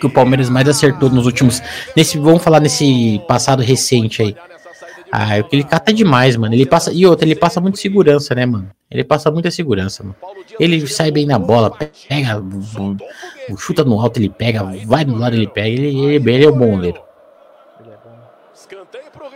[0.00, 1.62] que o Palmeiras mais acertou nos últimos.
[1.96, 4.36] Nesse, vamos falar nesse passado recente aí.
[5.12, 6.54] Ah, o ele cata demais, mano.
[6.54, 6.92] Ele passa.
[6.92, 8.70] E outra, ele passa muito segurança, né, mano?
[8.90, 10.16] Ele passa muita segurança, mano.
[10.58, 12.42] Ele sai bem na bola, pega,
[13.58, 15.68] chuta no alto, ele pega, vai no lado, ele pega.
[15.68, 17.00] Ele, ele, ele é um bom goleiro.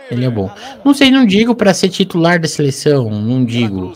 [0.09, 0.49] Ele é bom.
[0.83, 3.93] Não sei, não digo para ser titular da seleção, não digo.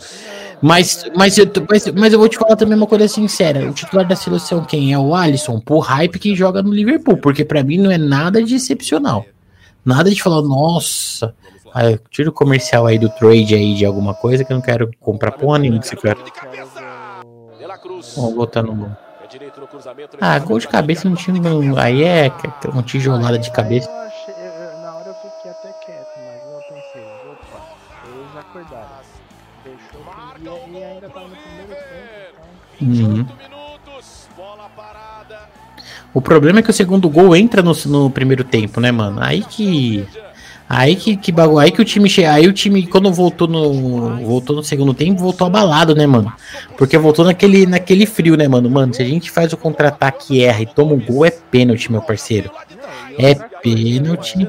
[0.62, 3.70] Mas, mas, eu, mas, mas eu vou te falar também uma coisa sincera.
[3.70, 4.98] O titular da seleção quem é?
[4.98, 7.16] O Alisson, por hype que joga no Liverpool.
[7.16, 9.24] Porque para mim não é nada de excepcional.
[9.84, 11.34] Nada de falar, nossa,
[11.74, 14.90] ah, tira o comercial aí do trade aí de alguma coisa que eu não quero
[15.00, 16.16] comprar porra nenhuma que você quer.
[18.16, 18.90] Vamos botar no gol.
[20.20, 21.40] Ah, gol de cabeça não tinha.
[21.80, 22.32] Aí é
[22.72, 23.88] uma tijolada de cabeça.
[23.88, 27.60] na hora eu fiquei até quieto, mas eu pensei, opa,
[28.06, 29.20] eles acordaram.
[29.62, 30.00] Deixou
[30.72, 32.40] e, ainda tá no primeiro tempo.
[32.80, 33.10] Então...
[33.10, 33.26] Uhum.
[36.12, 39.20] O problema é que o segundo gol entra no, no primeiro tempo, né, mano?
[39.22, 40.06] Aí que.
[40.72, 41.58] Aí que, que bagulho.
[41.58, 42.32] Aí que o time chega.
[42.32, 44.24] Aí o time, quando voltou no.
[44.24, 46.32] Voltou no segundo tempo, voltou abalado, né, mano?
[46.78, 48.70] Porque voltou naquele, naquele frio, né, mano?
[48.70, 51.90] Mano, se a gente faz o contra-ataque e erra e toma um gol, é pênalti,
[51.90, 52.52] meu parceiro.
[53.18, 54.46] É pênalti.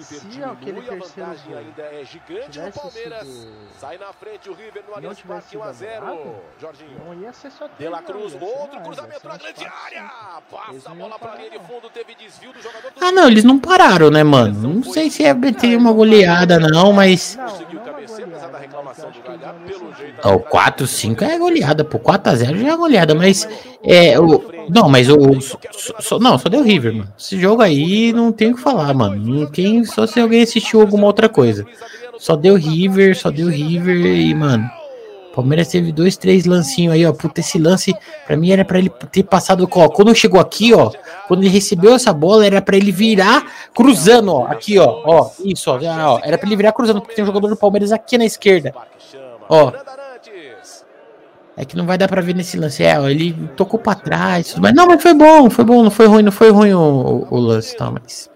[0.00, 3.26] Se aquele terceiro gol ainda é gigante no Palmeiras.
[3.26, 3.52] Sido...
[3.78, 6.34] Sai na frente o River no Allianz Parque 1 a 0.
[6.60, 7.00] Jorginho.
[7.04, 10.10] Não ia ser só De La Cruz, outro cruzamento na grande área.
[10.50, 12.92] Passa a bola para linha de fundo, teve desvio do jogador.
[13.00, 14.74] Ah, não, eles não pararam, né, mano?
[14.74, 19.20] Não sei se é ter uma goleada não, mas Conseguiu cabeceio, apesar da reclamação do
[19.22, 20.28] Galhardo, pelo jeito.
[20.28, 21.98] O 4 5 é goleada, pô.
[21.98, 23.48] 4 a 0 já é goleada, mas
[23.82, 25.16] é o não, mas o
[26.00, 27.12] só, não, só deu River, mano.
[27.18, 29.16] Esse jogo aí não tem o que falar, mano.
[29.16, 31.66] Não tem só se alguém assistiu alguma outra coisa.
[32.18, 34.68] Só deu River, só deu River e, mano.
[35.34, 37.12] Palmeiras teve dois, três lancinhos aí, ó.
[37.12, 37.94] Puta, esse lance,
[38.26, 39.68] pra mim era pra ele ter passado.
[39.70, 40.90] Ó, quando chegou aqui, ó.
[41.28, 44.46] Quando ele recebeu essa bola, era pra ele virar cruzando, ó.
[44.46, 45.02] Aqui, ó.
[45.04, 45.76] Ó, isso, ó.
[45.76, 48.74] ó era pra ele virar cruzando, porque tem um jogador do Palmeiras aqui na esquerda.
[49.48, 49.72] Ó.
[51.56, 52.82] É que não vai dar pra ver nesse lance.
[52.82, 54.56] É, ó, ele tocou pra trás.
[54.58, 57.36] Mas não, mas foi bom, foi bom, não foi ruim, não foi ruim o, o
[57.38, 58.28] lance, tá, mas.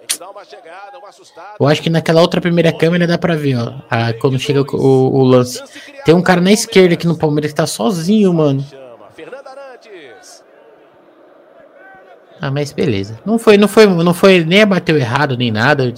[1.59, 3.75] Eu acho que naquela outra primeira câmera dá pra ver, ó.
[3.91, 5.63] A, quando chega o, o, lance.
[6.05, 8.65] Tem um cara na esquerda aqui no Palmeiras que tá sozinho, mano.
[12.41, 13.21] Ah, mas beleza.
[13.25, 15.93] Não foi, não foi, não foi nem bateu errado nem nada.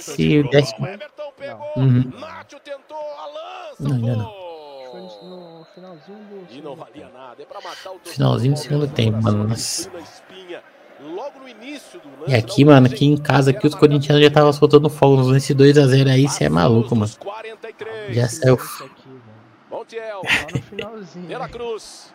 [0.00, 0.74] Se desse...
[1.76, 2.12] Uhum.
[3.80, 4.40] Não, ainda não.
[8.04, 9.48] Finalzinho do segundo tempo, mano.
[9.48, 9.90] Nossa.
[12.26, 16.10] E aqui, mano, aqui em casa, aqui os corintianos já estavam soltando fogo nesse 2x0
[16.10, 17.12] aí, você é maluco, mano.
[18.10, 18.58] Já saiu.
[19.70, 21.26] Montiel, no finalzinho.
[21.26, 22.12] Pela cruz.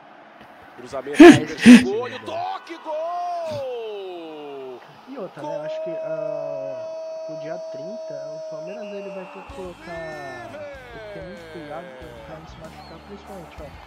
[0.78, 1.18] Cruzamento,
[1.60, 4.80] chegou e o toque, gol!
[5.08, 5.66] E outra, né?
[5.66, 10.50] Acho que uh, no dia 30, o Palmeiras ele vai ter que colocar.
[10.52, 11.86] Tem que ter muito cuidado
[12.28, 13.85] pra não se machucar, principalmente, ó.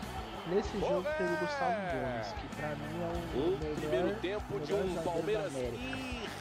[0.49, 4.61] Nesse jogo teve o Gustavo Gomes, que pra mim é o um melhor, primeiro tempo
[4.61, 5.53] de um Palmeiras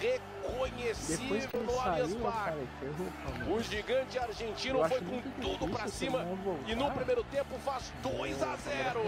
[0.02, 6.26] irreconhecível Depois que saiu, cara, ferrou, o gigante argentino foi com tudo pra cima
[6.66, 9.02] e no primeiro tempo faz 2 a 0.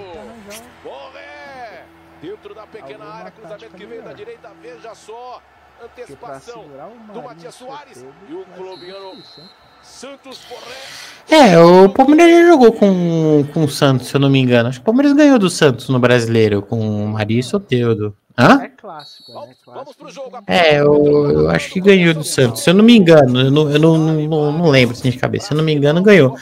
[0.83, 1.85] Borré!
[2.21, 5.41] Dentro da pequena área, cruzamento que veio da direita, veja só.
[5.83, 6.65] Antecipação
[7.13, 9.23] do Matias Soares e o colombiano
[9.81, 10.39] Santos
[11.29, 14.69] É, o Palmeiras jogou com, com o Santos, se eu não me engano.
[14.69, 18.15] Acho que o Palmeiras ganhou do Santos no brasileiro, com o Maria e Soteudo.
[18.37, 18.61] Hã?
[18.61, 20.05] É clássico, é clássico.
[20.47, 23.41] É, eu, eu acho que ganhou do Santos, se eu não me engano.
[23.41, 25.47] Eu não, eu não, não, não lembro assim de cabeça.
[25.47, 26.37] Se eu não me engano, ganhou.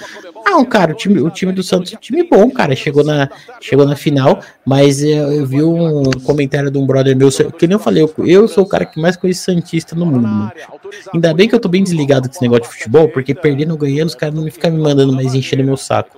[0.57, 2.75] Não, cara, o time, o time do Santos é um time bom, cara.
[2.75, 3.29] Chegou na,
[3.61, 7.75] chegou na final, mas eu, eu vi um comentário de um brother meu, que nem
[7.75, 10.51] eu falei, eu, eu sou o cara que mais conhece Santista no mundo.
[11.13, 13.77] Ainda bem que eu tô bem desligado com esse negócio de futebol, porque perdendo ou
[13.77, 16.17] ganhando, os caras não me ficam me mandando mais enchendo meu saco.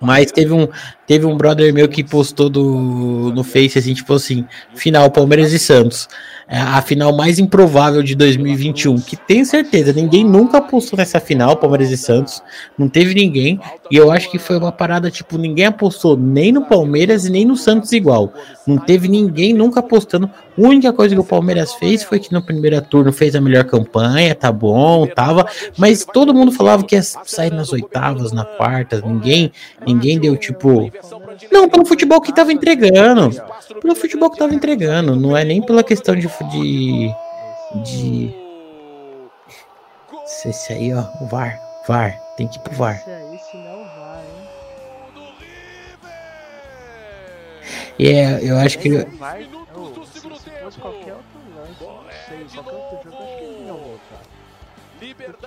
[0.00, 0.68] Mas teve um,
[1.04, 5.58] teve um brother meu que postou do, no Face assim, tipo assim, final Palmeiras e
[5.58, 6.08] Santos.
[6.50, 11.54] É a final mais improvável de 2021, que tenho certeza, ninguém nunca apostou nessa final,
[11.56, 12.42] Palmeiras e Santos.
[12.78, 13.60] Não teve ninguém.
[13.90, 17.44] E eu acho que foi uma parada, tipo, ninguém apostou nem no Palmeiras e nem
[17.44, 18.32] no Santos igual.
[18.66, 20.26] Não teve ninguém nunca apostando.
[20.26, 23.64] A única coisa que o Palmeiras fez foi que no primeiro turno fez a melhor
[23.64, 25.46] campanha, tá bom, tava.
[25.76, 29.02] Mas todo mundo falava que ia sair nas oitavas, na quarta.
[29.04, 29.52] Ninguém,
[29.86, 30.90] ninguém deu tipo.
[31.50, 33.30] Não, pelo futebol que tava entregando.
[33.80, 35.14] Pelo futebol que tava entregando.
[35.16, 36.26] Não é nem pela questão de.
[36.50, 37.14] de,
[37.84, 38.34] de...
[40.46, 41.60] Esse aí, ó, o VAR.
[41.86, 42.20] VAR.
[42.36, 43.02] Tem que ir pro VAR.
[47.98, 48.90] E é, eu acho que.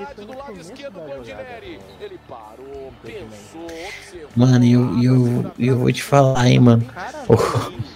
[0.02, 1.80] Liberdade do lado esquerdo, Bandinelli.
[2.00, 4.30] Ele parou, pensou, observou.
[4.36, 6.84] Mano, eu, eu, eu vou te falar, hein, mano.
[7.28, 7.92] Oh.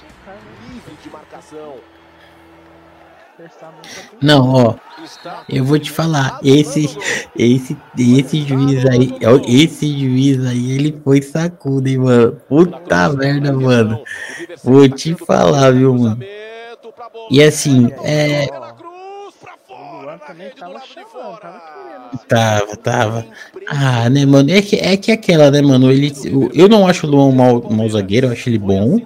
[4.21, 4.75] Não, ó,
[5.49, 6.85] eu vou te falar, esse,
[7.35, 12.33] esse, esse juiz aí, esse juiz aí, ele foi sacudo, hein, mano.
[12.47, 14.03] Puta merda, mano.
[14.63, 16.19] Vou te falar, viu, mano.
[17.29, 18.47] E assim, é.
[20.25, 21.94] também tava chamando, tava querendo.
[22.27, 23.25] Tava, tava.
[23.67, 24.51] Ah, né, mano?
[24.51, 25.91] É que, é que aquela, né, mano?
[25.91, 26.13] Ele,
[26.53, 28.99] eu não acho o Luan mau, mau zagueiro, eu acho ele bom.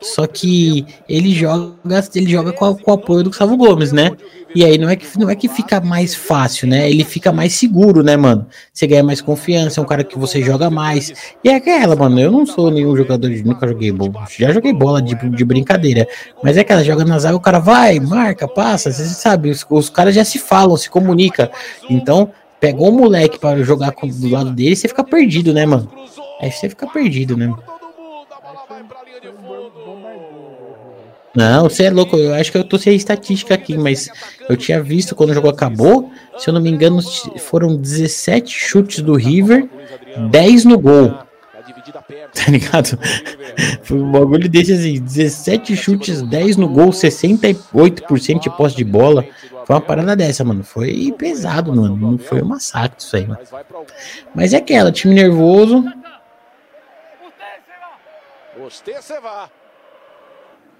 [0.00, 1.74] Só que ele joga,
[2.14, 4.10] ele joga com, a, com o apoio do Gustavo Gomes, né?
[4.54, 6.88] E aí não é que não é que fica mais fácil, né?
[6.88, 8.46] Ele fica mais seguro, né, mano?
[8.72, 11.12] Você ganha mais confiança, é um cara que você joga mais.
[11.44, 14.26] E é aquela, mano, eu não sou nenhum jogador de nunca joguei bola.
[14.38, 16.06] Já joguei bola de, de brincadeira.
[16.42, 19.90] Mas é aquela, joga na zaga, o cara vai, marca, passa, você sabe, os, os
[19.90, 21.50] caras já se falam, se comunicam.
[21.90, 25.90] Então, pegou um moleque para jogar com, do lado dele, você fica perdido, né, mano?
[26.40, 27.52] Aí você fica perdido, né?
[31.34, 32.16] Não, você é louco.
[32.16, 34.08] Eu acho que eu tô sem a estatística aqui, mas
[34.48, 36.10] eu tinha visto quando o jogo acabou.
[36.38, 37.00] Se eu não me engano,
[37.38, 39.68] foram 17 chutes do River,
[40.30, 41.14] 10 no gol.
[41.92, 42.98] Tá ligado?
[43.82, 49.24] Foi um bagulho desse assim: 17 chutes, 10 no gol, 68% de posse de bola.
[49.66, 50.62] Foi uma parada dessa, mano.
[50.62, 51.96] Foi pesado, mano.
[51.96, 53.40] Não foi um massacre isso aí, mano.
[54.34, 55.84] Mas é aquela, time nervoso.
[58.58, 58.92] Você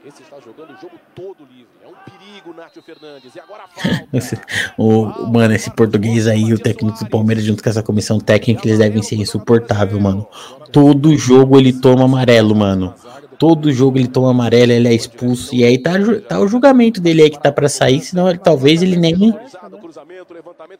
[0.06, 1.66] esse está jogando o jogo todo livre.
[2.06, 3.34] Perigo, Nátio Fernandes.
[3.34, 3.64] E agora
[4.78, 8.78] o, mano, esse português aí, o técnico do Palmeiras, junto com essa comissão técnica, eles
[8.78, 10.26] devem ser insuportável, mano.
[10.70, 12.94] Todo jogo ele toma amarelo, mano.
[13.38, 15.54] Todo jogo ele toma amarelo, ele é expulso.
[15.54, 15.92] E aí tá,
[16.28, 19.34] tá o julgamento dele aí que tá pra sair, senão ele, talvez ele nem.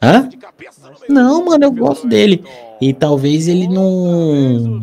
[0.01, 0.29] Hã?
[1.09, 2.43] Não, mano, eu gosto dele.
[2.81, 4.81] E talvez ele não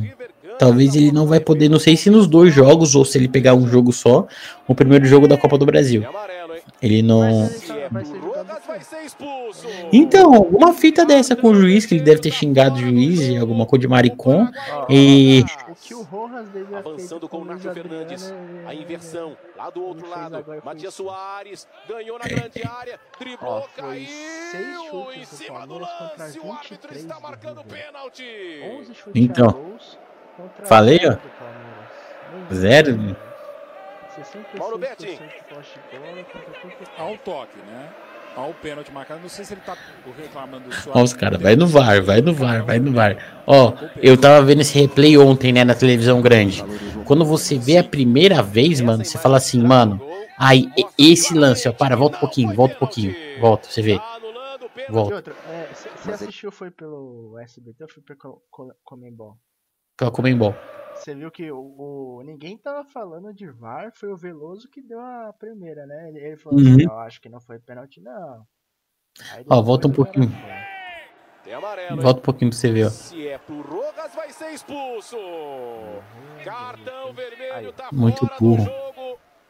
[0.58, 3.54] Talvez ele não vai poder, não sei se nos dois jogos ou se ele pegar
[3.54, 4.26] um jogo só,
[4.68, 6.04] o primeiro jogo da Copa do Brasil.
[6.84, 7.48] Ele não.
[9.90, 13.64] Então, alguma fita dessa com o juiz, que ele deve ter xingado o juiz, alguma
[13.64, 14.46] coisa de maricon.
[14.90, 15.42] E.
[15.92, 18.34] O Rojas Avançando com o Nacho Fernandes.
[18.66, 20.44] A inversão lá do outro lado.
[20.62, 23.00] Matias Soares ganhou na grande área.
[23.18, 26.38] Driblou, caiu em cima do lance.
[26.38, 28.24] O árbitro está marcando pênalti.
[29.14, 29.78] Então.
[30.64, 31.16] Falei, ó.
[32.52, 33.16] Zero.
[34.56, 35.18] Paulo Betti.
[36.98, 37.90] Ao toque, né?
[38.36, 39.20] Ao pênalti marcado.
[39.20, 39.76] Não sei se ele tá
[40.16, 43.42] reclamando do Ó, os caras, vai no VAR, vai no VAR, vai no VAR.
[43.46, 46.64] Ó, eu tava vendo esse replay ontem, né, na televisão grande.
[47.04, 50.00] Quando você vê a primeira vez, mano, você fala assim, mano.
[50.36, 53.14] Aí, esse lance, ó, para, volta um pouquinho, volta um pouquinho.
[53.40, 54.00] Volta, você vê.
[54.88, 55.32] Volta.
[55.96, 58.42] Você assistiu foi pelo SBT ou foi pelo
[58.82, 59.38] Comembol?
[59.96, 60.54] pela Comembol.
[60.96, 65.00] Você viu que o, o, ninguém tava falando de VAR, foi o Veloso que deu
[65.00, 66.08] a primeira, né?
[66.08, 66.74] Ele, ele falou uhum.
[66.74, 68.46] assim, eu acho que não foi pênalti, não.
[69.48, 70.30] Ó, volta um pouquinho.
[71.54, 72.90] Amarelo, volta um pouquinho pra você ver, ó.
[72.90, 75.16] Se é pro Rogas, vai ser expulso.
[75.16, 76.44] Uhum.
[76.44, 78.66] Cartão vermelho tá Muito burro.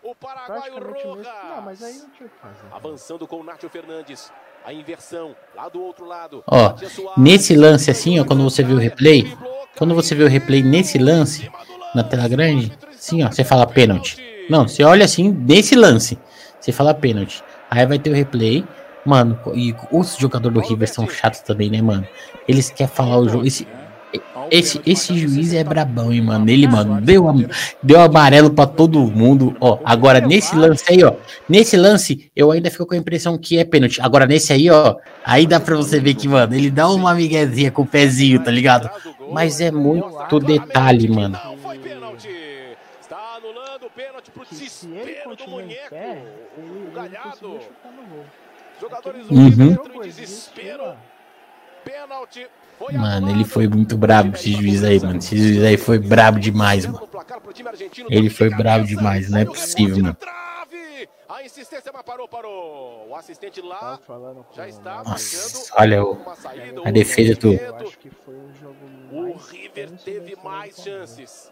[0.04, 1.26] O paraguaio Rojas.
[1.48, 2.66] Não, mas aí não tinha que fazer.
[2.70, 4.30] Avançando com o Nátio Fernandes.
[4.62, 6.44] A inversão lá do outro lado.
[6.46, 6.74] Ó,
[7.16, 9.34] nesse lance assim, ó, quando você viu o replay,
[9.76, 11.50] quando você vê o replay nesse lance,
[11.94, 14.16] na tela grande, sim, ó, você fala pênalti.
[14.48, 16.18] Não, você olha assim, nesse lance,
[16.60, 17.42] você fala pênalti.
[17.70, 18.64] Aí vai ter o replay.
[19.06, 22.06] Mano, e os jogadores do River são chatos também, né, mano?
[22.48, 23.46] Eles querem falar o jogo.
[23.46, 23.68] Esse,
[24.50, 26.48] esse, esse juiz é brabão, hein, mano.
[26.48, 27.27] Ele, mano, deu,
[27.83, 29.57] deu amarelo para todo mundo.
[29.61, 31.14] Ó, agora nesse lance aí, ó.
[31.48, 34.00] Nesse lance, eu ainda fico com a impressão que é pênalti.
[34.00, 34.96] Agora nesse aí, ó.
[35.24, 38.50] Aí dá pra você ver que, mano, ele dá uma miguezinha com o pezinho, tá
[38.50, 38.90] ligado?
[39.33, 41.38] Mas é muito detalhe, mano.
[43.00, 45.94] Está anulando o pênalti pro desespero do Munheco.
[46.57, 47.59] O galhado.
[48.81, 49.77] Jogadores uhum.
[50.05, 50.94] desespero.
[51.85, 52.46] Pênalti
[52.92, 55.18] Mano, ele foi muito brabo esse juiz aí, mano.
[55.18, 57.08] Esse juiz aí foi brabo demais, mano.
[58.08, 60.16] Ele foi brabo demais, não é possível, mano.
[61.28, 63.08] A insistência, mas parou, parou.
[63.08, 63.98] O assistente lá
[64.52, 66.18] já está Nossa, olha o,
[66.84, 67.50] a defesa do.
[69.10, 71.50] O River teve mais chances.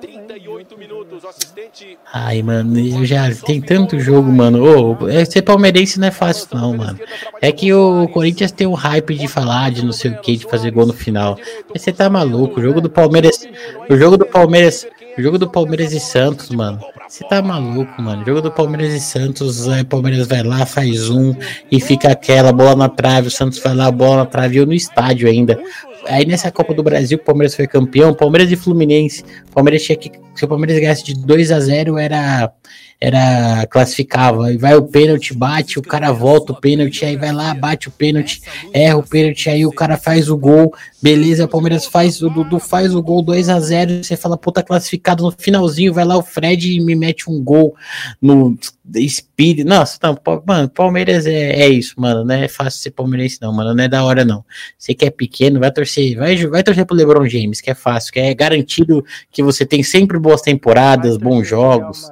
[0.00, 1.98] 38 minutos, o assistente.
[2.12, 4.62] Ai, mano, eu já tem tanto jogo, mano.
[4.62, 6.98] Ô, oh, ser palmeirense não é fácil, não, mano.
[7.40, 10.44] É que o Corinthians tem o hype de falar, de não sei o que, de
[10.44, 11.38] fazer gol no final.
[11.72, 12.60] Mas você tá maluco.
[12.60, 13.48] O jogo do Palmeiras.
[13.88, 14.86] O jogo do Palmeiras.
[15.22, 16.80] Jogo do Palmeiras e Santos, mano.
[17.08, 18.24] Você tá maluco, mano.
[18.24, 21.34] Jogo do Palmeiras e Santos, aí o Palmeiras vai lá, faz um
[21.70, 23.28] e fica aquela bola na trave.
[23.28, 24.56] O Santos vai lá, bola na trave.
[24.56, 25.60] Eu no estádio ainda.
[26.06, 29.24] Aí nessa Copa do Brasil, o Palmeiras foi campeão, Palmeiras e Fluminense.
[29.52, 30.10] Palmeiras tinha que.
[30.34, 32.52] Se o Palmeiras ganhasse de 2 a 0 era
[33.00, 34.46] era classificava.
[34.46, 37.90] Aí vai o pênalti, bate, o cara volta o pênalti, aí vai lá, bate o
[37.90, 42.28] pênalti, erra o pênalti, aí o cara faz o gol, beleza, o Palmeiras faz, o
[42.28, 46.16] Dudu faz o gol 2 a 0 você fala, puta, classificado no finalzinho, vai lá
[46.16, 47.74] o Fred e me mete um gol
[48.20, 48.56] no
[48.98, 49.68] espírito.
[49.68, 52.24] Nossa, não, mano, Palmeiras é, é isso, mano.
[52.24, 53.74] Não é fácil ser palmeirense, não, mano.
[53.74, 54.44] Não é da hora, não.
[54.76, 58.12] Você que é pequeno, vai torcer, vai, vai torcer pro LeBron James, que é fácil,
[58.12, 62.10] que é garantido que você tem sempre boas temporadas, bons jogos.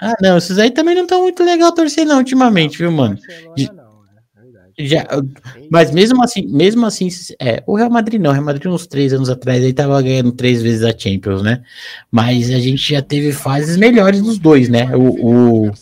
[0.00, 3.16] Ah, não, esses aí também não estão muito legal torcer, não, ultimamente, viu, mano?
[3.16, 3.94] Barcelona,
[4.76, 5.06] já,
[5.70, 7.08] mas mesmo assim, mesmo assim,
[7.40, 10.32] é, o Real Madrid não, o Real Madrid uns três anos atrás aí tava ganhando
[10.32, 11.62] três vezes a Champions, né?
[12.10, 14.90] Mas a gente já teve fases melhores dos dois, né?
[14.96, 15.72] O, o, o,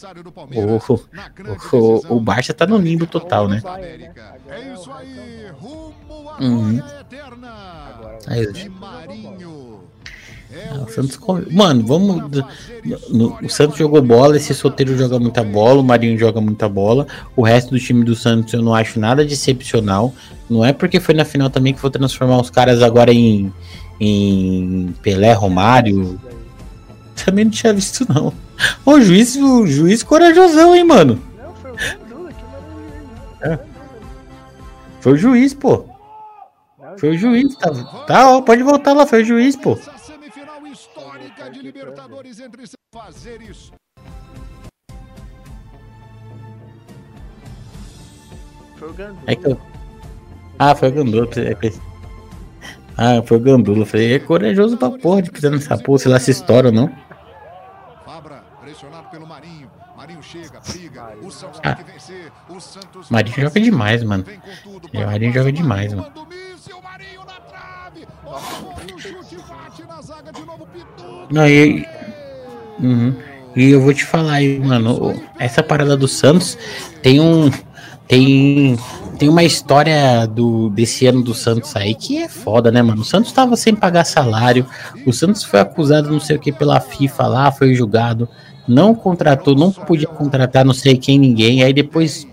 [1.72, 3.62] o, o Barça tá no limbo total, né?
[4.50, 6.82] É isso aí, rumo à uhum.
[8.26, 8.46] Aí,
[10.82, 11.18] o Santos.
[11.50, 12.44] Mano, vamos.
[13.08, 17.06] No, o Santos jogou bola, esse solteiro joga muita bola, o Marinho joga muita bola.
[17.34, 20.12] O resto do time do Santos eu não acho nada de excepcional.
[20.50, 23.52] Não é porque foi na final também que vou transformar os caras agora em,
[23.98, 26.20] em Pelé, Romário.
[27.24, 28.32] Também não tinha visto, não.
[28.84, 31.18] O juiz, o juiz corajosão, hein, mano.
[31.62, 32.28] Foi o
[33.42, 33.58] é.
[35.00, 35.84] Foi o juiz, pô.
[36.98, 37.70] Foi o juiz, tá,
[38.06, 39.78] tá ó, pode voltar lá, foi o juiz, pô
[41.50, 43.72] de Libertadores entre fazer isso.
[48.76, 49.22] Foi o Gandula.
[49.26, 49.60] É que eu...
[50.58, 51.28] Ah, foi o Gandula.
[52.96, 53.86] Ah, foi o Gandula.
[53.86, 56.90] Falei, é corajoso pra porra de pisar nessa porra, sei lá se estoura ou não.
[58.04, 59.70] Fabra, pressionado pelo Marinho.
[59.96, 61.16] Marinho chega, briga.
[61.22, 61.74] O Santos ah.
[61.74, 62.32] tem que vencer.
[62.48, 63.08] O Santos.
[63.08, 64.24] Marinho joga demais, mano.
[64.92, 66.12] O Marinho joga demais, mano.
[71.32, 71.86] Não, e,
[72.78, 73.14] uhum.
[73.56, 76.58] e eu vou te falar aí, mano, essa parada do Santos
[77.00, 77.50] tem um
[78.06, 78.78] tem
[79.18, 83.00] tem uma história do desse ano do Santos aí que é foda, né, mano?
[83.00, 84.66] O Santos tava sem pagar salário,
[85.06, 88.28] o Santos foi acusado não sei o que pela FIFA lá, foi julgado,
[88.68, 92.26] não contratou, não podia contratar não sei quem ninguém, aí depois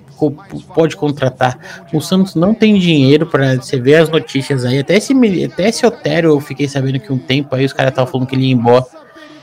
[0.74, 1.86] pode contratar.
[1.94, 4.80] O Santos não tem dinheiro para você ver as notícias aí.
[4.80, 5.14] Até esse,
[5.46, 8.36] até esse Otério eu fiquei sabendo que um tempo aí os caras estavam falando que
[8.36, 8.86] ele ia embora.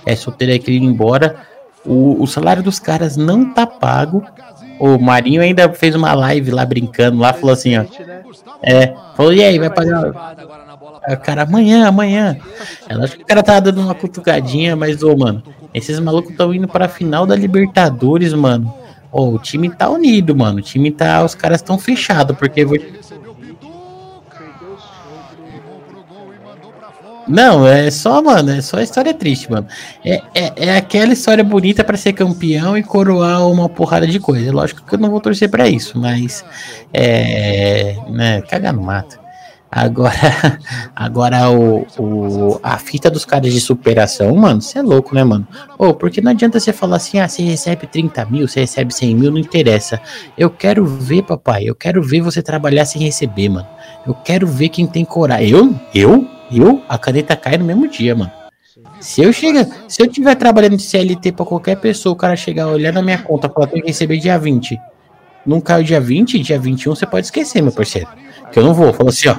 [0.04, 1.36] É, solteiro aí que ele ia embora.
[1.84, 4.24] O, o salário dos caras não tá pago.
[4.78, 7.84] O Marinho ainda fez uma live lá brincando lá, falou assim, ó.
[8.62, 10.12] É, falou, e aí, vai pagar.
[11.22, 12.36] Cara, amanhã, amanhã.
[12.88, 16.52] Ela acho que o cara tá dando uma cutucadinha, mas, ô, mano, esses malucos estão
[16.52, 18.72] indo pra final da Libertadores, mano.
[19.11, 20.59] Oh, o time tá unido, mano.
[20.59, 21.24] O time tá.
[21.24, 22.64] Os caras estão fechados, porque.
[27.28, 29.66] Não, é só, mano, é só história triste, mano.
[30.04, 34.52] É, é, é aquela história bonita para ser campeão e coroar uma porrada de coisa.
[34.52, 36.44] Lógico que eu não vou torcer para isso, mas
[36.92, 39.25] é, né, cagar no mato.
[39.76, 40.10] Agora,
[40.96, 45.46] agora o, o, a fita dos caras de superação, mano, você é louco, né, mano?
[45.78, 48.94] Ô, oh, porque não adianta você falar assim, ah, você recebe 30 mil, você recebe
[48.94, 50.00] 100 mil, não interessa.
[50.38, 53.68] Eu quero ver, papai, eu quero ver você trabalhar sem receber, mano.
[54.06, 55.50] Eu quero ver quem tem coragem.
[55.50, 55.78] Eu?
[55.94, 56.26] Eu?
[56.50, 56.82] Eu?
[56.88, 58.32] A caneta cai no mesmo dia, mano.
[58.98, 62.68] Se eu chegar, se eu tiver trabalhando de CLT para qualquer pessoa, o cara chegar,
[62.68, 64.80] olhar na minha conta, falar que receber dia 20.
[65.47, 68.09] Não caiu dia 20, dia 21, você pode esquecer, meu parceiro.
[68.53, 68.92] Que eu não vou.
[68.92, 69.36] Fala assim, ó.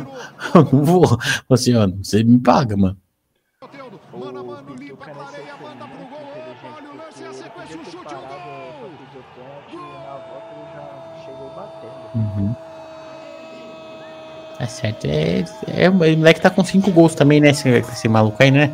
[0.55, 1.07] Eu não vou.
[1.07, 1.87] Fala assim, ó.
[2.01, 2.97] Você me paga, mano.
[12.15, 12.55] Uhum.
[14.59, 15.05] É certo.
[15.05, 17.49] É, é, o moleque tá com 5 gols também, né?
[17.49, 18.71] Esse, esse maluco aí, né?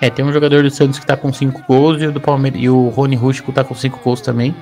[0.00, 2.60] É, tem um jogador do Santos que tá com 5 gols e o do Palmeiras
[2.60, 4.54] e o Rony Rústico tá com 5 gols também.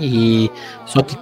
[0.00, 0.50] E
[0.86, 1.16] só que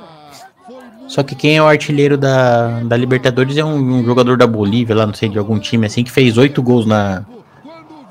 [1.08, 4.94] só que quem é o artilheiro da, da Libertadores é um, um, jogador da Bolívia,
[4.94, 7.24] lá não sei, de algum time assim, que fez oito gols na.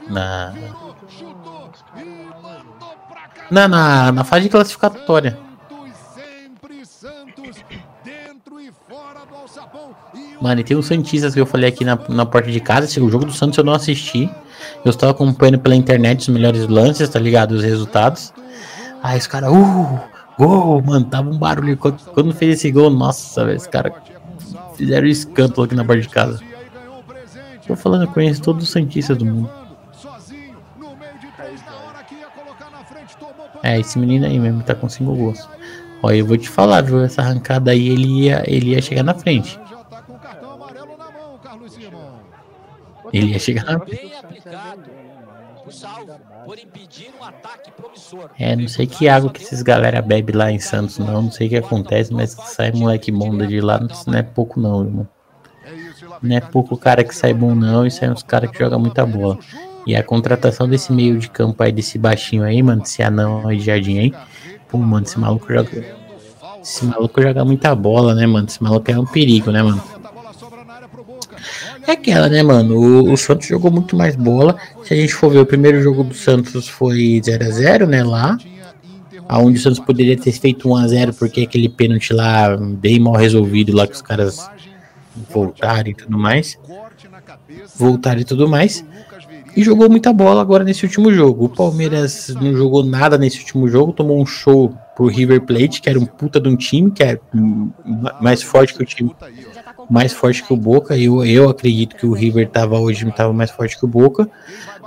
[0.10, 0.54] Na.
[3.50, 5.38] Na, na, na fase classificatória.
[10.42, 12.88] Mano, e tem os Santistas que eu falei aqui na, na porta de casa.
[13.02, 14.30] O jogo do Santos eu não assisti.
[14.84, 17.54] Eu estava acompanhando pela internet os melhores lances, tá ligado?
[17.54, 18.34] Os resultados.
[19.02, 20.00] Aí os caras, uh,
[20.38, 21.76] Gol, mano, tava um barulho.
[21.78, 23.94] Quando, quando fez esse gol, nossa, velho, esse cara
[24.76, 26.40] fizeram escândalo aqui na porta de casa.
[27.66, 29.50] Tô falando, eu conheço todos os Santistas do mundo.
[33.64, 35.50] É, esse menino aí mesmo tá com 5 gols.
[36.04, 37.04] Olha, eu vou te falar, viu?
[37.04, 39.60] Essa arrancada aí ele ia, ele ia chegar na frente.
[43.12, 44.12] Ele ia chegar na frente
[45.72, 46.27] salvo impedir um ataque promissor.
[48.40, 51.24] É, não sei que água que esses galera bebe lá em Santos, não.
[51.24, 54.84] Não sei o que acontece, mas sai moleque bom de lá, não é pouco não,
[54.84, 55.08] irmão.
[56.22, 59.06] Não é pouco cara que sai bom não, e sai uns caras que jogam muita
[59.06, 59.38] bola.
[59.86, 63.58] E a contratação desse meio de campo aí, desse baixinho aí, mano, desse anão aí
[63.58, 64.14] de jardim aí.
[64.68, 65.98] Pô, mano, esse maluco joga.
[66.62, 68.48] Esse maluco joga muita bola, né, mano?
[68.48, 69.82] Esse maluco é um perigo, né, mano?
[71.88, 72.76] É aquela, né, mano?
[72.78, 74.58] O, o, Santos jogou muito mais bola.
[74.84, 78.04] Se a gente for ver, o primeiro jogo do Santos foi 0 a 0 né,
[78.04, 78.38] lá.
[79.30, 83.16] Aonde o Santos poderia ter feito 1 a 0 porque aquele pênalti lá bem mal
[83.16, 84.50] resolvido lá que os caras
[85.30, 86.60] voltaram e tudo mais.
[87.78, 88.84] Voltaram e tudo mais.
[89.56, 91.46] E jogou muita bola agora nesse último jogo.
[91.46, 95.90] O Palmeiras não jogou nada nesse último jogo, tomou um show pro River Plate, que
[95.90, 97.18] era um puta de um time, que é
[98.22, 99.16] mais forte que o time
[99.90, 100.98] mais forte que o Boca.
[100.98, 104.30] Eu, eu acredito que o River estava hoje estava mais forte que o Boca,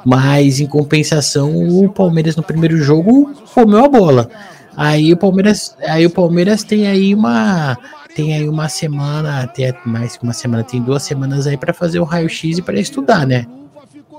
[0.04, 4.30] mas em compensação o Palmeiras no primeiro jogo comeu a bola.
[4.76, 7.76] Aí o Palmeiras, aí o Palmeiras tem aí uma
[8.14, 12.00] tem aí uma semana, até mais que uma semana, tem duas semanas aí para fazer
[12.00, 13.46] o raio-x e para estudar, né?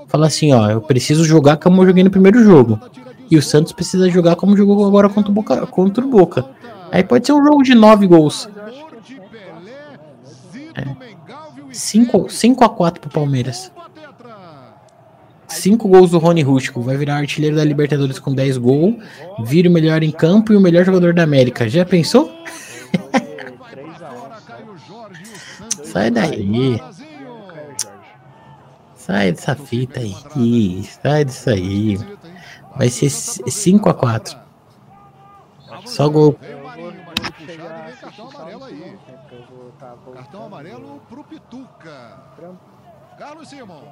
[0.08, 2.80] Fala assim, ó, eu preciso jogar como eu joguei no primeiro jogo.
[3.30, 5.66] E o Santos precisa jogar como jogou agora contra o Boca.
[5.66, 6.44] Contra o Boca.
[6.90, 8.48] Aí pode ser um jogo de nove gols.
[11.72, 13.72] 5, 5 a 4 pro Palmeiras.
[15.48, 16.80] 5 gols do Rony Rústico.
[16.80, 18.96] Vai virar artilheiro da Libertadores com 10 gols.
[19.44, 21.68] Vira o melhor em campo e o melhor jogador da América.
[21.68, 22.30] Já pensou?
[25.84, 26.80] Sai daí.
[28.96, 30.84] Sai dessa fita aí.
[30.84, 31.98] Sai disso aí.
[32.76, 34.38] Vai ser 5 a 4
[35.84, 36.38] Só gol.
[40.32, 42.16] Cartão amarelo pro Pituca.
[43.18, 43.82] Carlos Simon.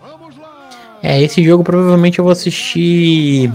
[0.00, 0.70] Vamos lá.
[1.02, 3.52] É, esse jogo provavelmente eu vou assistir.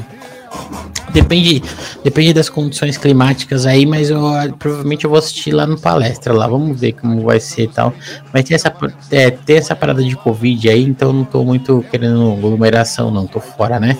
[1.11, 1.63] Depende,
[2.03, 4.21] depende das condições climáticas aí, mas eu
[4.59, 6.47] provavelmente eu vou assistir lá no palestra lá.
[6.47, 7.91] Vamos ver como vai ser e tal.
[8.31, 8.71] Mas tem essa,
[9.09, 13.25] é, tem essa parada de Covid aí, então não tô muito querendo aglomeração, não.
[13.25, 13.97] Tô fora, né?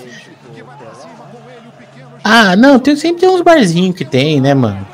[2.24, 4.86] Ah, não, tem, sempre tem uns barzinhos que tem, né, mano?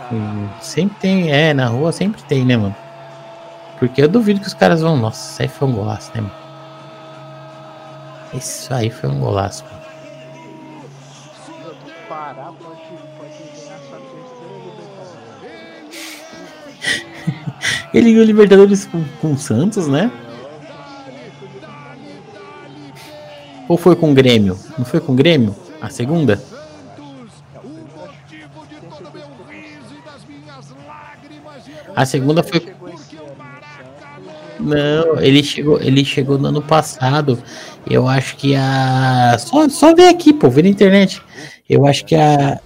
[0.62, 2.76] Sempre tem, é, na rua sempre tem, né, mano?
[3.80, 4.98] Porque eu duvido que os caras vão.
[4.98, 6.36] Nossa, isso aí foi um golaço, né, mano?
[8.34, 9.80] Isso aí foi um golaço, mano.
[17.94, 20.12] Ele ganhou Libertadores com, com o Santos, né?
[23.68, 24.60] Ou foi com o Grêmio?
[24.78, 25.56] Não foi com o Grêmio?
[25.80, 26.44] A segunda?
[31.96, 32.60] A segunda foi
[34.60, 37.42] não, ele chegou, ele chegou no ano passado.
[37.90, 39.38] Eu acho que a.
[39.40, 41.22] Só, só ver aqui, pô, ver na internet.
[41.68, 42.60] Eu acho que a.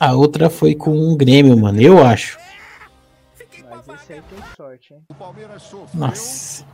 [0.00, 1.80] A outra foi com um Grêmio, mano.
[1.80, 2.38] Eu acho.
[3.68, 5.00] Mas esse aí tem sorte, hein?
[5.92, 6.64] Nossa.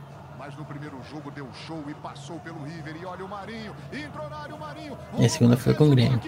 [0.45, 2.95] Mas no primeiro jogo deu show e passou pelo River.
[3.01, 3.71] E olha o Marinho.
[3.91, 4.95] Entrou na área o Marinho.
[5.17, 6.21] E a segunda foi com o Grêmio.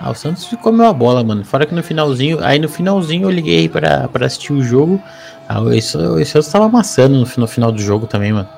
[0.00, 1.44] Ah, o Santos ficou meu a bola, mano.
[1.44, 2.42] Fora que no finalzinho.
[2.42, 5.00] Aí no finalzinho eu liguei pra, pra assistir o jogo.
[5.48, 8.48] Ah, isso eu tava amassando no, no final do jogo também, mano.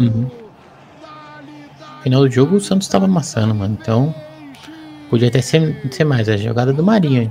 [0.00, 0.30] Uhum.
[2.02, 3.76] Final do jogo o Santos tava amassando, mano.
[3.78, 4.14] Então.
[5.10, 6.30] Podia até ser, ser mais.
[6.30, 7.30] A jogada do Marinho,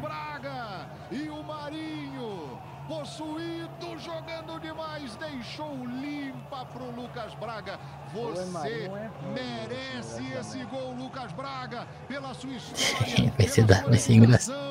[13.38, 14.70] vai ser, vai ser engraçado.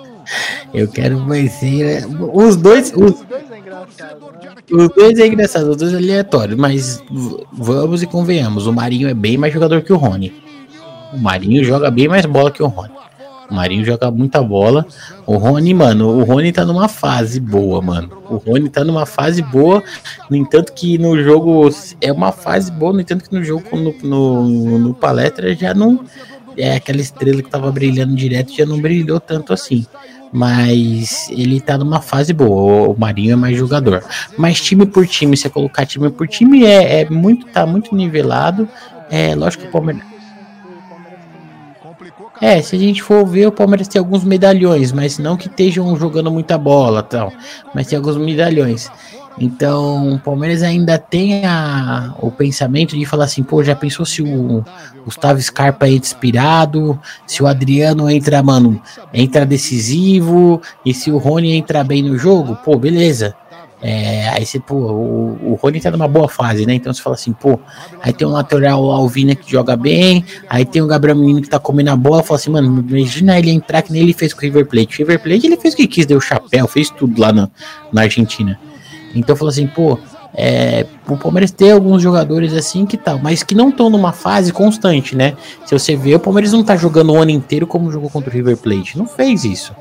[0.73, 2.07] Eu quero vencer.
[2.33, 2.93] Os dois.
[2.95, 3.25] Os,
[4.71, 7.03] os dois é engraçado, os dois é aleatórios, mas
[7.53, 8.67] vamos e convenhamos.
[8.67, 10.33] O Marinho é bem mais jogador que o Rony.
[11.13, 12.93] O Marinho joga bem mais bola que o Rony.
[13.51, 14.87] O Marinho joga muita bola.
[15.27, 18.23] O Rony, mano, o Rony tá numa fase boa, mano.
[18.29, 19.83] O Rony tá numa fase boa.
[20.29, 21.71] No entanto, que no jogo
[22.03, 22.93] é uma fase boa.
[22.93, 26.05] No entanto, que no jogo, no, no, no palestra, já não.
[26.59, 29.87] É aquela estrela que tava brilhando direto, já não brilhou tanto assim
[30.33, 32.89] mas ele tá numa fase boa.
[32.89, 34.05] O Marinho é mais jogador.
[34.37, 38.69] Mas time por time, se colocar time por time, é, é muito, tá muito nivelado.
[39.11, 40.03] É lógico que o Palmeiras.
[42.41, 45.97] É, se a gente for ver, o Palmeiras tem alguns medalhões, mas não que estejam
[45.97, 47.33] jogando muita bola, tal,
[47.75, 48.89] mas tem alguns medalhões.
[49.41, 54.21] Então, o Palmeiras ainda tem a, o pensamento de falar assim, pô, já pensou se
[54.23, 54.65] o
[55.05, 58.81] Gustavo Scarpa entra inspirado, se o Adriano entra, mano,
[59.13, 63.35] entra decisivo, e se o Rony entra bem no jogo, pô, beleza.
[63.81, 66.75] É, aí você, pô, o, o Rony tá numa boa fase, né?
[66.75, 67.61] Então você fala assim, pô,
[68.03, 71.61] aí tem um lateral Alvina que joga bem, aí tem o Gabriel Menino que tá
[71.61, 74.43] comendo a bola, fala assim, mano, imagina ele entrar que nem ele fez com o
[74.43, 74.97] River Plate.
[74.97, 77.49] O River Plate ele fez o que quis, deu chapéu, fez tudo lá na,
[77.93, 78.59] na Argentina.
[79.19, 79.99] Então falou assim, pô,
[80.35, 84.53] É, o Palmeiras tem alguns jogadores assim que tal, mas que não estão numa fase
[84.53, 85.35] constante, né?
[85.65, 88.33] Se você vê, o Palmeiras não tá jogando o ano inteiro como jogou contra o
[88.33, 88.99] River Plate.
[88.99, 89.75] Não fez isso.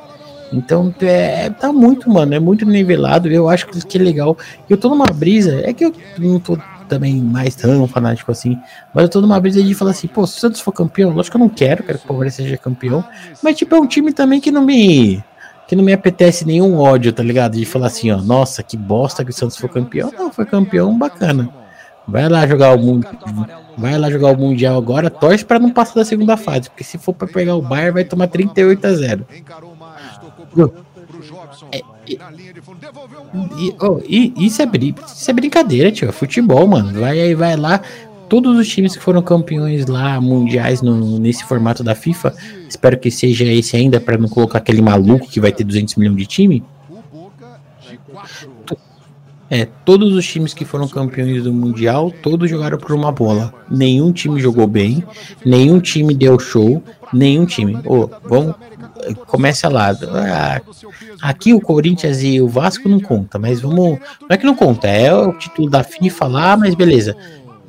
[0.51, 3.27] Então, é, tá muito, mano, é muito nivelado.
[3.27, 4.37] Eu acho que é legal.
[4.69, 6.57] Eu tô numa brisa, é que eu não tô
[6.87, 8.57] também mais tão fanático assim.
[8.93, 11.37] Mas eu tô numa brisa de falar assim, pô, se o Santos for campeão, lógico
[11.37, 13.03] que eu não quero, quero que o Palmeiras seja campeão.
[13.43, 15.21] Mas, tipo, é um time também que não me.
[15.67, 17.57] Que não me apetece nenhum ódio, tá ligado?
[17.57, 20.11] De falar assim, ó, nossa, que bosta que o Santos for campeão.
[20.17, 21.49] Não, foi campeão, bacana.
[22.07, 23.05] Vai lá jogar o mundo.
[23.77, 26.97] Vai lá jogar o Mundial agora, torce para não passar da segunda fase, porque se
[26.97, 29.27] for para pegar o Bayern vai tomar 38 a 0.
[31.71, 34.69] É, e, oh, e, isso, é,
[35.15, 36.07] isso é brincadeira, tio.
[36.07, 36.99] É futebol, mano.
[36.99, 37.81] Vai aí, vai lá.
[38.29, 42.33] Todos os times que foram campeões lá, mundiais, no, nesse formato da FIFA,
[42.67, 46.17] espero que seja esse ainda, para não colocar aquele maluco que vai ter 200 milhões
[46.17, 46.63] de time.
[49.49, 53.53] É, todos os times que foram campeões do Mundial, todos jogaram por uma bola.
[53.69, 55.03] Nenhum time jogou bem,
[55.45, 57.79] nenhum time deu show, nenhum time.
[57.85, 58.55] Oh, vamos,
[59.25, 59.95] começa lá.
[60.11, 60.61] Ah,
[61.21, 63.99] aqui o Corinthians e o Vasco não conta, mas vamos.
[64.21, 67.15] Não é que não conta, é o título da FIFA lá, mas beleza.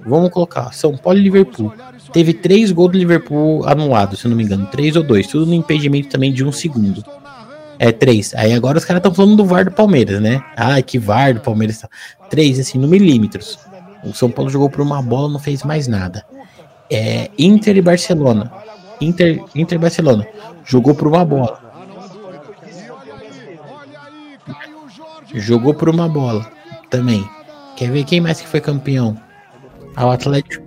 [0.08, 1.72] Vamos colocar São Paulo e Liverpool.
[2.12, 5.54] Teve três gols do Liverpool anulados, se não me engano, três ou dois, tudo no
[5.54, 7.04] impedimento também de um segundo.
[7.78, 8.34] É, três.
[8.34, 10.42] Aí agora os caras estão falando do VAR do Palmeiras, né?
[10.56, 11.78] Ah, que VAR do Palmeiras.
[11.78, 11.88] Tá.
[12.28, 13.58] Três, assim, no milímetros.
[14.02, 16.24] O São Paulo jogou por uma bola, não fez mais nada.
[16.90, 18.50] É, Inter e Barcelona.
[19.00, 20.26] Inter, Inter e Barcelona.
[20.64, 21.60] Jogou por uma bola.
[25.34, 26.50] Jogou por uma bola
[26.90, 27.24] também.
[27.76, 29.16] Quer ver quem mais que foi campeão?
[29.98, 30.64] Ao Atlético.